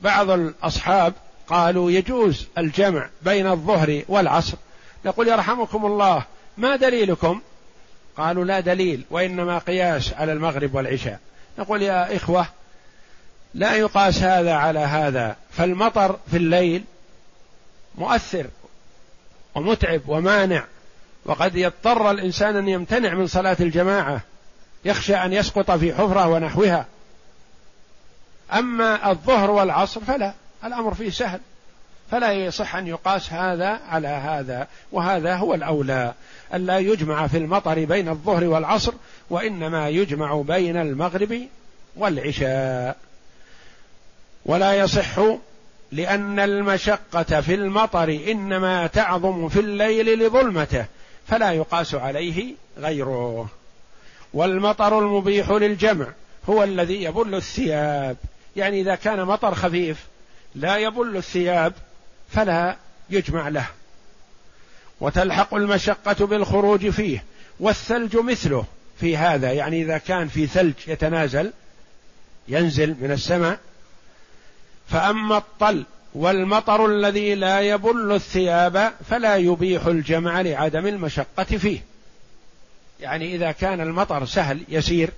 بعض 0.00 0.30
الأصحاب 0.30 1.14
قالوا 1.48 1.90
يجوز 1.90 2.46
الجمع 2.58 3.08
بين 3.22 3.46
الظهر 3.46 4.02
والعصر. 4.08 4.56
نقول 5.04 5.28
يرحمكم 5.28 5.86
الله 5.86 6.24
ما 6.56 6.76
دليلكم؟ 6.76 7.40
قالوا 8.20 8.44
لا 8.44 8.60
دليل 8.60 9.04
وإنما 9.10 9.58
قياس 9.58 10.12
على 10.12 10.32
المغرب 10.32 10.74
والعشاء. 10.74 11.20
نقول 11.58 11.82
يا 11.82 12.16
إخوة 12.16 12.46
لا 13.54 13.74
يقاس 13.74 14.18
هذا 14.18 14.52
على 14.54 14.78
هذا 14.78 15.36
فالمطر 15.50 16.18
في 16.30 16.36
الليل 16.36 16.84
مؤثر 17.94 18.46
ومتعب 19.54 20.00
ومانع 20.08 20.64
وقد 21.24 21.56
يضطر 21.56 22.10
الإنسان 22.10 22.56
أن 22.56 22.68
يمتنع 22.68 23.14
من 23.14 23.26
صلاة 23.26 23.56
الجماعة 23.60 24.20
يخشى 24.84 25.14
أن 25.14 25.32
يسقط 25.32 25.70
في 25.70 25.94
حفرة 25.94 26.28
ونحوها. 26.28 26.86
أما 28.52 29.10
الظهر 29.10 29.50
والعصر 29.50 30.00
فلا 30.00 30.32
الأمر 30.64 30.94
فيه 30.94 31.10
سهل. 31.10 31.40
فلا 32.10 32.32
يصح 32.32 32.76
أن 32.76 32.86
يقاس 32.86 33.32
هذا 33.32 33.80
على 33.88 34.08
هذا 34.08 34.66
وهذا 34.92 35.36
هو 35.36 35.54
الأولى. 35.54 36.14
الا 36.54 36.78
يجمع 36.78 37.26
في 37.26 37.36
المطر 37.36 37.84
بين 37.84 38.08
الظهر 38.08 38.44
والعصر 38.44 38.92
وإنما 39.30 39.88
يجمع 39.88 40.42
بين 40.42 40.76
المغرب 40.76 41.40
والعشاء. 41.96 42.96
ولا 44.46 44.74
يصح 44.74 45.20
لأن 45.92 46.40
المشقة 46.40 47.40
في 47.40 47.54
المطر 47.54 48.20
إنما 48.28 48.86
تعظم 48.86 49.48
في 49.48 49.60
الليل 49.60 50.26
لظلمته 50.26 50.84
فلا 51.26 51.52
يقاس 51.52 51.94
عليه 51.94 52.54
غيره. 52.78 53.48
والمطر 54.34 54.98
المبيح 54.98 55.50
للجمع 55.50 56.06
هو 56.48 56.64
الذي 56.64 57.02
يبل 57.02 57.34
الثياب. 57.34 58.16
يعني 58.56 58.80
إذا 58.80 58.94
كان 58.94 59.24
مطر 59.24 59.54
خفيف 59.54 60.06
لا 60.54 60.76
يبل 60.76 61.16
الثياب. 61.16 61.72
فلا 62.32 62.76
يجمع 63.10 63.48
له. 63.48 63.66
وتلحق 65.00 65.54
المشقة 65.54 66.26
بالخروج 66.26 66.88
فيه 66.88 67.24
والثلج 67.60 68.16
مثله 68.16 68.64
في 69.00 69.16
هذا 69.16 69.52
يعني 69.52 69.82
إذا 69.82 69.98
كان 69.98 70.28
في 70.28 70.46
ثلج 70.46 70.74
يتنازل 70.86 71.52
ينزل 72.48 72.96
من 73.00 73.10
السماء. 73.12 73.58
فأما 74.88 75.36
الطل 75.36 75.84
والمطر 76.14 76.86
الذي 76.86 77.34
لا 77.34 77.60
يبل 77.60 78.12
الثياب 78.12 78.92
فلا 79.10 79.36
يبيح 79.36 79.86
الجمع 79.86 80.40
لعدم 80.40 80.86
المشقة 80.86 81.44
فيه. 81.44 81.80
يعني 83.00 83.34
إذا 83.34 83.52
كان 83.52 83.80
المطر 83.80 84.26
سهل 84.26 84.60
يسير 84.68 85.10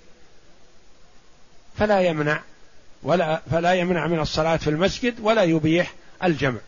فلا 1.79 2.01
يمنع 2.01 2.41
ولا 3.03 3.43
فلا 3.51 3.73
يمنع 3.73 4.07
من 4.07 4.21
الصلاة 4.21 4.57
في 4.57 4.71
المسجد 4.71 5.15
ولا 5.21 5.43
يبيح 5.43 5.93
الجمع. 6.25 6.59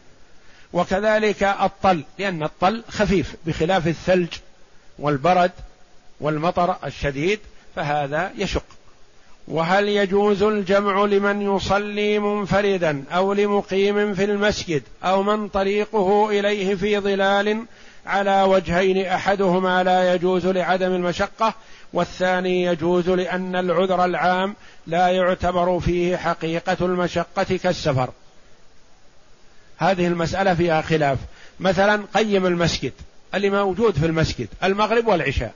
وكذلك 0.74 1.42
الطل 1.42 2.04
لأن 2.18 2.42
الطل 2.42 2.82
خفيف 2.88 3.36
بخلاف 3.46 3.86
الثلج 3.86 4.28
والبرد 4.98 5.50
والمطر 6.20 6.76
الشديد 6.84 7.40
فهذا 7.76 8.32
يشق. 8.38 8.64
وهل 9.48 9.88
يجوز 9.88 10.42
الجمع 10.42 11.04
لمن 11.04 11.42
يصلي 11.42 12.18
منفردا 12.18 13.04
أو 13.12 13.32
لمقيم 13.32 14.14
في 14.14 14.24
المسجد 14.24 14.82
أو 15.04 15.22
من 15.22 15.48
طريقه 15.48 16.30
إليه 16.30 16.74
في 16.74 16.98
ظلال 16.98 17.64
على 18.06 18.42
وجهين 18.42 19.06
أحدهما 19.06 19.82
لا 19.82 20.14
يجوز 20.14 20.46
لعدم 20.46 20.94
المشقة 20.94 21.54
والثاني 21.92 22.62
يجوز 22.62 23.10
لأن 23.10 23.56
العذر 23.56 24.04
العام 24.04 24.54
لا 24.86 25.08
يعتبر 25.08 25.80
فيه 25.80 26.16
حقيقة 26.16 26.76
المشقة 26.80 27.58
كالسفر. 27.62 28.10
هذه 29.78 30.06
المسألة 30.06 30.54
فيها 30.54 30.82
خلاف. 30.82 31.18
مثلا 31.60 32.02
قيم 32.14 32.46
المسجد 32.46 32.92
اللي 33.34 33.50
موجود 33.50 33.94
في 33.94 34.06
المسجد 34.06 34.48
المغرب 34.64 35.06
والعشاء. 35.06 35.54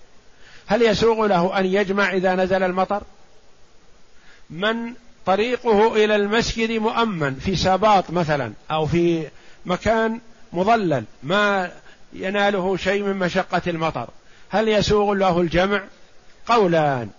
هل 0.67 0.83
يسوغ 0.83 1.27
له 1.27 1.59
أن 1.59 1.67
يجمع 1.67 2.13
إذا 2.13 2.35
نزل 2.35 2.63
المطر؟ 2.63 3.03
من 4.51 4.93
طريقه 5.27 6.05
إلى 6.05 6.17
المسجد 6.17 6.71
مؤمن 6.71 7.35
في 7.35 7.57
ساباط 7.57 8.11
مثلا 8.11 8.53
أو 8.71 8.87
في 8.87 9.29
مكان 9.67 10.21
مظلل 10.53 11.05
ما 11.23 11.71
يناله 12.13 12.77
شيء 12.77 13.03
من 13.03 13.17
مشقة 13.17 13.63
المطر. 13.67 14.09
هل 14.51 14.69
يسوغ 14.69 15.13
له 15.13 15.41
الجمع؟ 15.41 15.83
قولان. 16.47 17.11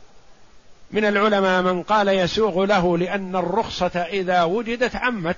من 0.91 1.05
العلماء 1.05 1.61
من 1.61 1.83
قال 1.83 2.07
يسوغ 2.07 2.65
له 2.65 2.97
لأن 2.97 3.35
الرخصة 3.35 3.99
إذا 3.99 4.43
وجدت 4.43 4.95
عمت. 4.95 5.37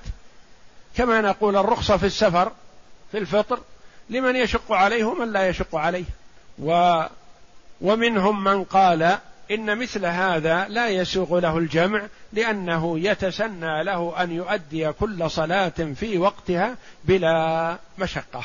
كما 0.98 1.22
نقول 1.22 1.58
الرخصه 1.58 1.98
في 1.98 2.06
السفر 2.06 2.52
في 3.12 3.18
الفطر 3.18 3.60
لمن 4.10 4.36
يشق 4.36 4.72
عليه 4.72 5.04
ومن 5.04 5.32
لا 5.32 5.48
يشق 5.48 5.76
عليه. 5.76 6.06
و 6.60 7.02
ومنهم 7.82 8.44
من 8.44 8.64
قال 8.64 9.18
إن 9.52 9.78
مثل 9.78 10.06
هذا 10.06 10.68
لا 10.68 10.90
يسوغ 10.90 11.40
له 11.40 11.58
الجمع 11.58 12.02
لأنه 12.34 13.00
يتسنى 13.00 13.84
له 13.84 14.24
أن 14.24 14.32
يؤدي 14.32 14.92
كل 14.92 15.32
صلاة 15.32 15.94
في 15.96 16.18
وقتها 16.18 16.76
بلا 17.04 17.78
مشقة. 17.98 18.44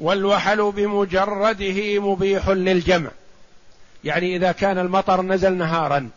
والوحل 0.00 0.72
بمجرده 0.72 2.00
مبيح 2.00 2.48
للجمع. 2.48 3.10
يعني 4.04 4.36
إذا 4.36 4.52
كان 4.52 4.78
المطر 4.78 5.22
نزل 5.22 5.52
نهارا 5.52 6.10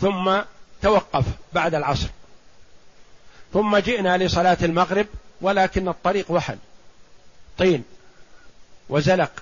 ثم 0.00 0.38
توقف 0.82 1.24
بعد 1.52 1.74
العصر. 1.74 2.08
ثم 3.52 3.76
جئنا 3.76 4.16
لصلاة 4.18 4.58
المغرب 4.62 5.06
ولكن 5.40 5.88
الطريق 5.88 6.30
وحل. 6.30 6.56
طين 7.58 7.84
وزلق. 8.88 9.32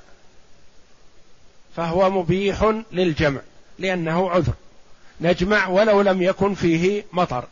فهو 1.77 2.11
مبيح 2.11 2.83
للجمع 2.93 3.41
لأنه 3.79 4.31
عذر. 4.31 4.53
نجمع 5.21 5.69
ولو 5.69 6.01
لم 6.01 6.23
يكن 6.23 6.55
فيه 6.55 7.05
مطر. 7.13 7.45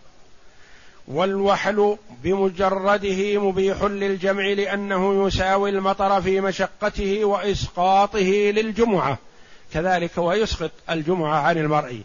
والوحل 1.08 1.96
بمجرده 2.22 3.38
مبيح 3.38 3.82
للجمع 3.82 4.46
لأنه 4.46 5.26
يساوي 5.26 5.70
المطر 5.70 6.22
في 6.22 6.40
مشقته 6.40 7.24
وإسقاطه 7.24 8.52
للجمعة. 8.54 9.18
كذلك 9.74 10.18
ويسقط 10.18 10.70
الجمعة 10.90 11.36
عن 11.38 11.58
المرء. 11.58 12.02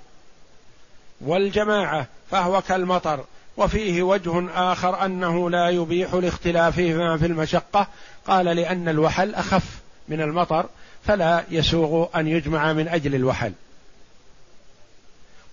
والجماعة 1.21 2.07
فهو 2.31 2.61
كالمطر. 2.61 3.25
وفيه 3.57 4.03
وجه 4.03 4.49
آخر 4.71 5.05
أنه 5.05 5.49
لا 5.49 5.69
يبيح 5.69 6.13
لاختلافهما 6.13 7.17
في 7.17 7.25
المشقة. 7.25 7.87
قال 8.27 8.45
لأن 8.45 8.89
الوحل 8.89 9.35
أخف 9.35 9.63
من 10.07 10.21
المطر 10.21 10.65
فلا 11.05 11.43
يسوغ 11.51 12.07
أن 12.15 12.27
يجمع 12.27 12.73
من 12.73 12.87
أجل 12.87 13.15
الوحل. 13.15 13.51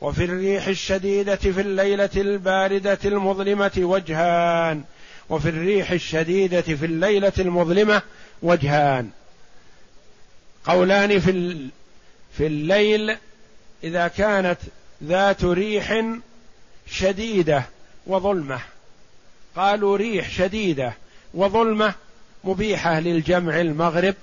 وفي 0.00 0.24
الريح 0.24 0.66
الشديدة 0.66 1.36
في 1.36 1.60
الليلة 1.60 2.10
الباردة 2.16 2.98
المظلمة 3.04 3.72
وجهان. 3.78 4.84
وفي 5.28 5.48
الريح 5.48 5.90
الشديدة 5.90 6.60
في 6.60 6.86
الليلة 6.86 7.32
المظلمة 7.38 8.02
وجهان. 8.42 9.10
قولان 10.64 11.20
في 11.20 11.56
في 12.36 12.46
الليل 12.46 13.16
إذا 13.84 14.08
كانت 14.08 14.58
ذات 15.04 15.44
ريح 15.44 16.04
شديدة 16.86 17.64
وظلمة. 18.06 18.60
قالوا 19.56 19.96
ريح 19.96 20.30
شديدة 20.30 20.92
وظلمة 21.34 21.94
مبيحة 22.44 23.00
للجمع 23.00 23.60
المغرب 23.60 24.14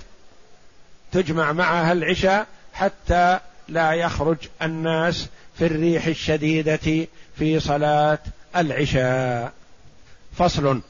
تجمع 1.12 1.52
معها 1.52 1.92
العشاء 1.92 2.48
حتى 2.74 3.40
لا 3.68 3.92
يخرج 3.92 4.38
الناس 4.62 5.28
في 5.58 5.66
الريح 5.66 6.06
الشديدة 6.06 7.08
في 7.38 7.60
صلاة 7.60 8.20
العشاء. 8.56 9.54
فصل. 10.38 10.82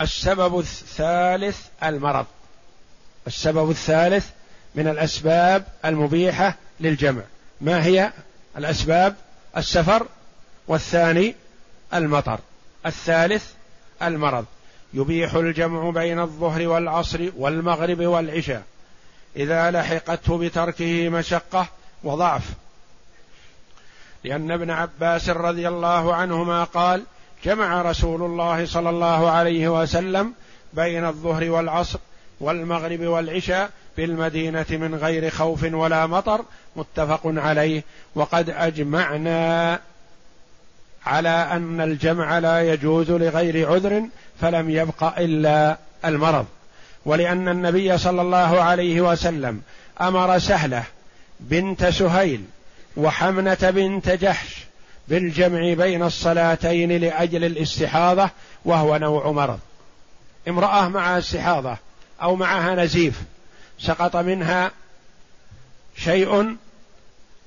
السبب 0.00 0.58
الثالث 0.58 1.66
المرض. 1.82 2.26
السبب 3.26 3.70
الثالث 3.70 4.26
من 4.74 4.88
الأسباب 4.88 5.64
المبيحة 5.84 6.56
للجمع. 6.80 7.22
ما 7.60 7.84
هي 7.84 8.12
الأسباب؟ 8.56 9.16
السفر. 9.56 10.06
والثاني 10.68 11.34
المطر. 11.94 12.40
الثالث 12.86 13.52
المرض. 14.02 14.44
يبيح 14.94 15.34
الجمع 15.34 15.90
بين 15.90 16.20
الظهر 16.20 16.68
والعصر 16.68 17.30
والمغرب 17.36 18.00
والعشاء. 18.00 18.62
إذا 19.36 19.70
لحقته 19.70 20.38
بتركه 20.38 21.08
مشقة 21.08 21.66
وضعف. 22.04 22.42
لأن 24.24 24.50
ابن 24.50 24.70
عباس 24.70 25.30
رضي 25.30 25.68
الله 25.68 26.14
عنهما 26.14 26.64
قال 26.64 27.02
جمع 27.44 27.82
رسول 27.82 28.22
الله 28.22 28.66
صلى 28.66 28.90
الله 28.90 29.30
عليه 29.30 29.82
وسلم 29.82 30.32
بين 30.72 31.04
الظهر 31.04 31.50
والعصر 31.50 31.98
والمغرب 32.40 33.00
والعشاء 33.00 33.70
بالمدينة 33.96 34.66
من 34.70 34.94
غير 34.94 35.30
خوف 35.30 35.62
ولا 35.72 36.06
مطر 36.06 36.44
متفق 36.76 37.20
عليه. 37.24 37.84
وقد 38.14 38.50
أجمعنا. 38.50 39.80
على 41.06 41.28
أن 41.28 41.80
الجمع 41.80 42.38
لا 42.38 42.72
يجوز 42.72 43.10
لغير 43.10 43.70
عذر 43.72 44.02
فلم 44.40 44.70
يبق 44.70 45.18
إلا 45.18 45.78
المرض. 46.04 46.46
ولأن 47.04 47.48
النبي 47.48 47.98
صلى 47.98 48.22
الله 48.22 48.60
عليه 48.60 49.00
وسلم 49.00 49.60
أمر 50.00 50.38
سهلة 50.38 50.84
بنت 51.40 51.84
سهيل 51.84 52.44
وحمنة 52.96 53.58
بنت 53.62 54.08
جحش 54.08 54.56
بالجمع 55.08 55.74
بين 55.74 56.02
الصلاتين 56.02 56.92
لأجل 56.92 57.44
الاستحاضة 57.44 58.30
وهو 58.64 58.96
نوع 58.96 59.30
مرض. 59.30 59.58
امرأة 60.48 60.88
معها 60.88 61.18
استحاضة 61.18 61.76
أو 62.22 62.36
معها 62.36 62.74
نزيف 62.74 63.22
سقط 63.78 64.16
منها 64.16 64.70
شيء 65.96 66.56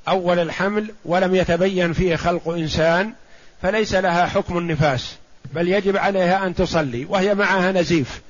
أول 0.08 0.40
الحمل 0.40 0.94
ولم 1.06 1.36
يتبين 1.36 1.94
فيه 1.94 2.16
خلق 2.16 2.50
إنسان 2.50 3.14
فليس 3.62 3.94
لها 3.94 4.26
حكم 4.26 4.58
النفاس 4.58 5.16
بل 5.54 5.68
يجب 5.68 5.98
عليها 5.98 6.48
أن 6.48 6.56
تصلي 6.56 7.06
وهي 7.06 7.36
معها 7.36 7.72
نزيف 7.72 8.22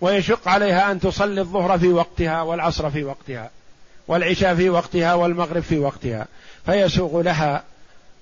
ويشق 0.00 0.48
عليها 0.48 0.92
أن 0.92 1.00
تصلي 1.00 1.40
الظهر 1.40 1.78
في 1.78 1.88
وقتها 1.88 2.42
والعصر 2.42 2.90
في 2.90 3.04
وقتها 3.04 3.50
والعشاء 4.08 4.54
في 4.54 4.70
وقتها 4.70 5.14
والمغرب 5.14 5.62
في 5.62 5.78
وقتها. 5.78 6.26
فيسوغ 6.66 7.20
لها 7.20 7.62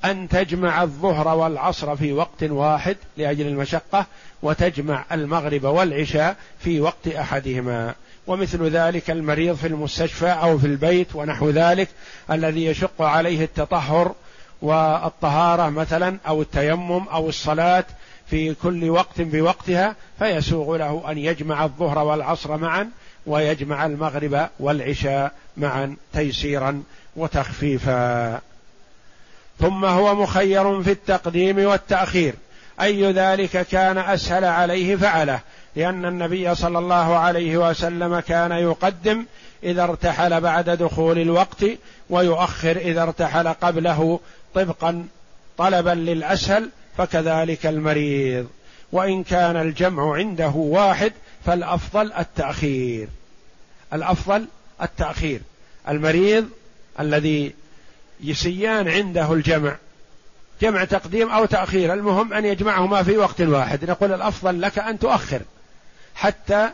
أن 0.04 0.28
تجمع 0.28 0.82
الظهر 0.82 1.28
والعصر 1.28 1.96
في 1.96 2.12
وقت 2.12 2.42
واحد 2.42 2.96
لأجل 3.16 3.46
المشقة 3.46 4.06
وتجمع 4.42 5.04
المغرب 5.12 5.64
والعشاء 5.64 6.36
في 6.60 6.80
وقت 6.80 7.08
أحدهما. 7.08 7.94
ومثل 8.26 8.68
ذلك 8.68 9.10
المريض 9.10 9.56
في 9.56 9.66
المستشفى 9.66 10.26
أو 10.26 10.58
في 10.58 10.66
البيت 10.66 11.08
ونحو 11.14 11.50
ذلك 11.50 11.88
الذي 12.30 12.64
يشق 12.64 13.02
عليه 13.02 13.44
التطهر 13.44 14.14
والطهارة 14.62 15.70
مثلا 15.70 16.18
أو 16.26 16.42
التيمم 16.42 17.08
أو 17.08 17.28
الصلاة 17.28 17.84
في 18.30 18.54
كل 18.54 18.90
وقت 18.90 19.20
بوقتها 19.20 19.94
فيسوغ 20.18 20.76
له 20.76 21.04
أن 21.10 21.18
يجمع 21.18 21.64
الظهر 21.64 21.98
والعصر 21.98 22.56
معا 22.56 22.90
ويجمع 23.26 23.86
المغرب 23.86 24.48
والعشاء 24.60 25.32
معا 25.56 25.96
تيسيرا 26.12 26.82
وتخفيفا. 27.16 28.40
ثم 29.60 29.84
هو 29.84 30.14
مخير 30.14 30.82
في 30.82 30.90
التقديم 30.90 31.58
والتأخير. 31.58 32.34
أي 32.80 33.12
ذلك 33.12 33.66
كان 33.66 33.98
أسهل 33.98 34.44
عليه 34.44 34.96
فعله 34.96 35.40
لأن 35.76 36.04
النبي 36.04 36.54
صلى 36.54 36.78
الله 36.78 37.16
عليه 37.16 37.68
وسلم 37.70 38.20
كان 38.20 38.52
يقدم 38.52 39.24
إذا 39.62 39.82
ارتحل 39.82 40.40
بعد 40.40 40.70
دخول 40.70 41.18
الوقت 41.18 41.64
ويؤخر 42.10 42.76
إذا 42.76 43.02
ارتحل 43.02 43.48
قبله 43.48 44.20
طبقا 44.64 45.06
طلبا 45.58 45.90
للأسهل 45.90 46.70
فكذلك 46.96 47.66
المريض. 47.66 48.48
وإن 48.92 49.24
كان 49.24 49.56
الجمع 49.56 50.14
عنده 50.14 50.52
واحد 50.54 51.12
فالأفضل 51.46 52.12
التأخير. 52.12 53.08
الأفضل 53.92 54.46
التأخير. 54.82 55.40
المريض 55.88 56.48
الذي 57.00 57.54
يسيان 58.20 58.88
عنده 58.88 59.32
الجمع 59.32 59.76
جمع 60.62 60.84
تقديم 60.84 61.30
أو 61.30 61.44
تأخير. 61.44 61.92
المهم 61.92 62.32
أن 62.32 62.44
يجمعهما 62.44 63.02
في 63.02 63.16
وقت 63.16 63.40
واحد. 63.40 63.90
نقول 63.90 64.12
الأفضل 64.12 64.60
لك 64.60 64.78
أن 64.78 64.98
تؤخر 64.98 65.40
حتى 66.14 66.70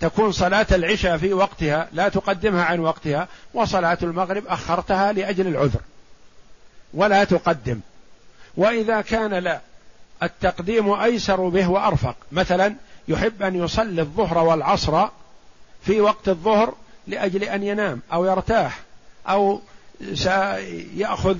تكون 0.00 0.32
صلاة 0.32 0.66
العشاء 0.72 1.16
في 1.16 1.32
وقتها 1.32 1.88
لا 1.92 2.08
تقدمها 2.08 2.64
عن 2.64 2.80
وقتها 2.80 3.28
وصلاة 3.54 3.98
المغرب 4.02 4.46
أخرتها 4.46 5.12
لأجل 5.12 5.46
العذر. 5.46 5.80
ولا 6.94 7.24
تقدم. 7.24 7.80
وإذا 8.56 9.00
كان 9.00 9.34
لا 9.34 9.60
التقديم 10.22 10.92
أيسر 10.92 11.48
به 11.48 11.70
وأرفق. 11.70 12.16
مثلا 12.32 12.74
يحب 13.08 13.42
أن 13.42 13.64
يصلي 13.64 14.02
الظهر 14.02 14.38
والعصر 14.38 15.06
في 15.82 16.00
وقت 16.00 16.28
الظهر 16.28 16.74
لأجل 17.06 17.44
أن 17.44 17.62
ينام 17.62 18.00
أو 18.12 18.24
يرتاح 18.24 18.80
أو 19.28 19.60
سيأخذ 20.14 21.36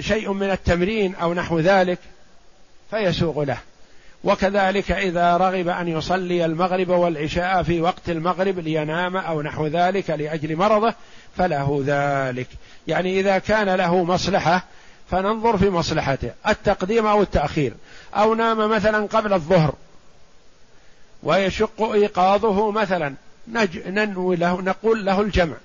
شيء 0.00 0.32
من 0.32 0.50
التمرين 0.50 1.14
أو 1.14 1.34
نحو 1.34 1.58
ذلك 1.58 1.98
فيسوغ 2.90 3.44
له. 3.44 3.58
وكذلك 4.24 4.92
إذا 4.92 5.36
رغب 5.36 5.68
أن 5.68 5.88
يصلي 5.88 6.44
المغرب 6.44 6.88
والعشاء 6.88 7.62
في 7.62 7.80
وقت 7.80 8.08
المغرب 8.08 8.58
لينام 8.58 9.16
أو 9.16 9.42
نحو 9.42 9.66
ذلك 9.66 10.10
لأجل 10.10 10.56
مرضه 10.56 10.94
فله 11.38 11.82
ذلك. 11.86 12.48
يعني 12.86 13.20
إذا 13.20 13.38
كان 13.38 13.68
له 13.68 14.04
مصلحة 14.04 14.64
فننظر 15.10 15.58
في 15.58 15.70
مصلحته. 15.70 16.30
التقديم 16.48 17.06
أو 17.06 17.22
التأخير. 17.22 17.74
أو 18.14 18.34
نام 18.34 18.70
مثلا 18.70 19.06
قبل 19.06 19.32
الظهر. 19.32 19.74
ويشق 21.22 21.82
إيقاظه 21.82 22.70
مثلا. 22.70 23.14
ننوي 23.86 24.36
له 24.36 24.62
نقول 24.62 25.04
له 25.04 25.20
الجمع. 25.20 25.56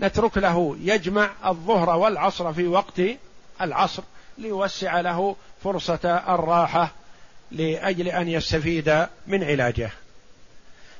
نترك 0.00 0.38
له 0.38 0.76
يجمع 0.80 1.30
الظهر 1.46 1.90
والعصر 1.90 2.52
في 2.52 2.66
وقت 2.66 3.00
العصر 3.60 4.02
ليوسع 4.38 5.00
له 5.00 5.36
فرصة 5.64 6.22
الراحة 6.28 6.92
لأجل 7.50 8.08
أن 8.08 8.28
يستفيد 8.28 9.06
من 9.26 9.44
علاجه. 9.44 9.90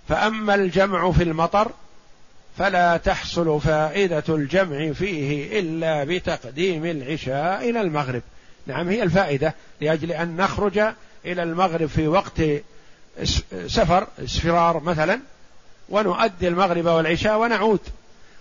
فأما 0.08 0.54
الجمع 0.54 1.12
في 1.12 1.22
المطر 1.22 1.70
فلا 2.58 2.96
تحصل 2.96 3.60
فائدة 3.60 4.24
الجمع 4.28 4.92
فيه 4.92 5.60
إلا 5.60 6.04
بتقديم 6.04 6.84
العشاء 6.84 7.70
إلى 7.70 7.80
المغرب. 7.80 8.22
نعم 8.66 8.88
هي 8.88 9.02
الفائدة 9.02 9.54
لأجل 9.80 10.12
أن 10.12 10.36
نخرج 10.36 10.78
إلى 11.24 11.42
المغرب 11.42 11.86
في 11.88 12.08
وقت 12.08 12.42
سفر 13.66 14.06
اسفرار 14.24 14.80
مثلا 14.80 15.20
ونؤدي 15.88 16.48
المغرب 16.48 16.86
والعشاء 16.86 17.38
ونعود. 17.38 17.80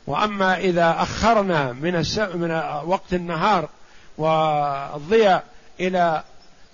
وأما 0.07 0.57
إذا 0.57 0.95
أخرنا 0.99 1.71
من 1.71 1.95
الس... 1.95 2.19
من 2.19 2.51
وقت 2.85 3.13
النهار 3.13 3.69
والضياء 4.17 5.43
إلى 5.79 6.23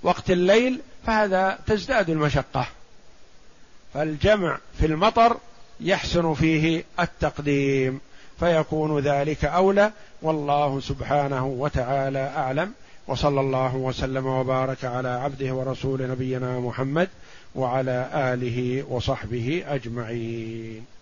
وقت 0.04 0.32
الليل 0.32 0.82
فهذا 1.08 1.60
تزداد 1.68 2.10
المشقة. 2.10 2.68
فالجمع 3.94 4.58
في 4.80 4.86
المطر 4.86 5.38
يحسن 5.82 6.34
فيه 6.34 6.84
التقديم 7.00 8.00
فيكون 8.40 9.00
ذلك 9.00 9.46
أولى. 9.46 9.92
والله 10.22 10.80
سبحانه 10.80 11.46
وتعالى 11.46 12.34
أعلم. 12.36 12.72
وصلى 13.08 13.42
الله 13.42 13.76
وسلم 13.76 14.26
وبارك 14.26 14.86
على 14.86 15.10
عبده 15.10 15.54
ورسول 15.54 16.10
نبينا 16.10 16.60
محمد 16.60 17.10
وعلى 17.56 18.10
آله 18.14 18.84
وصحبه 18.90 19.64
أجمعين. 19.68 20.99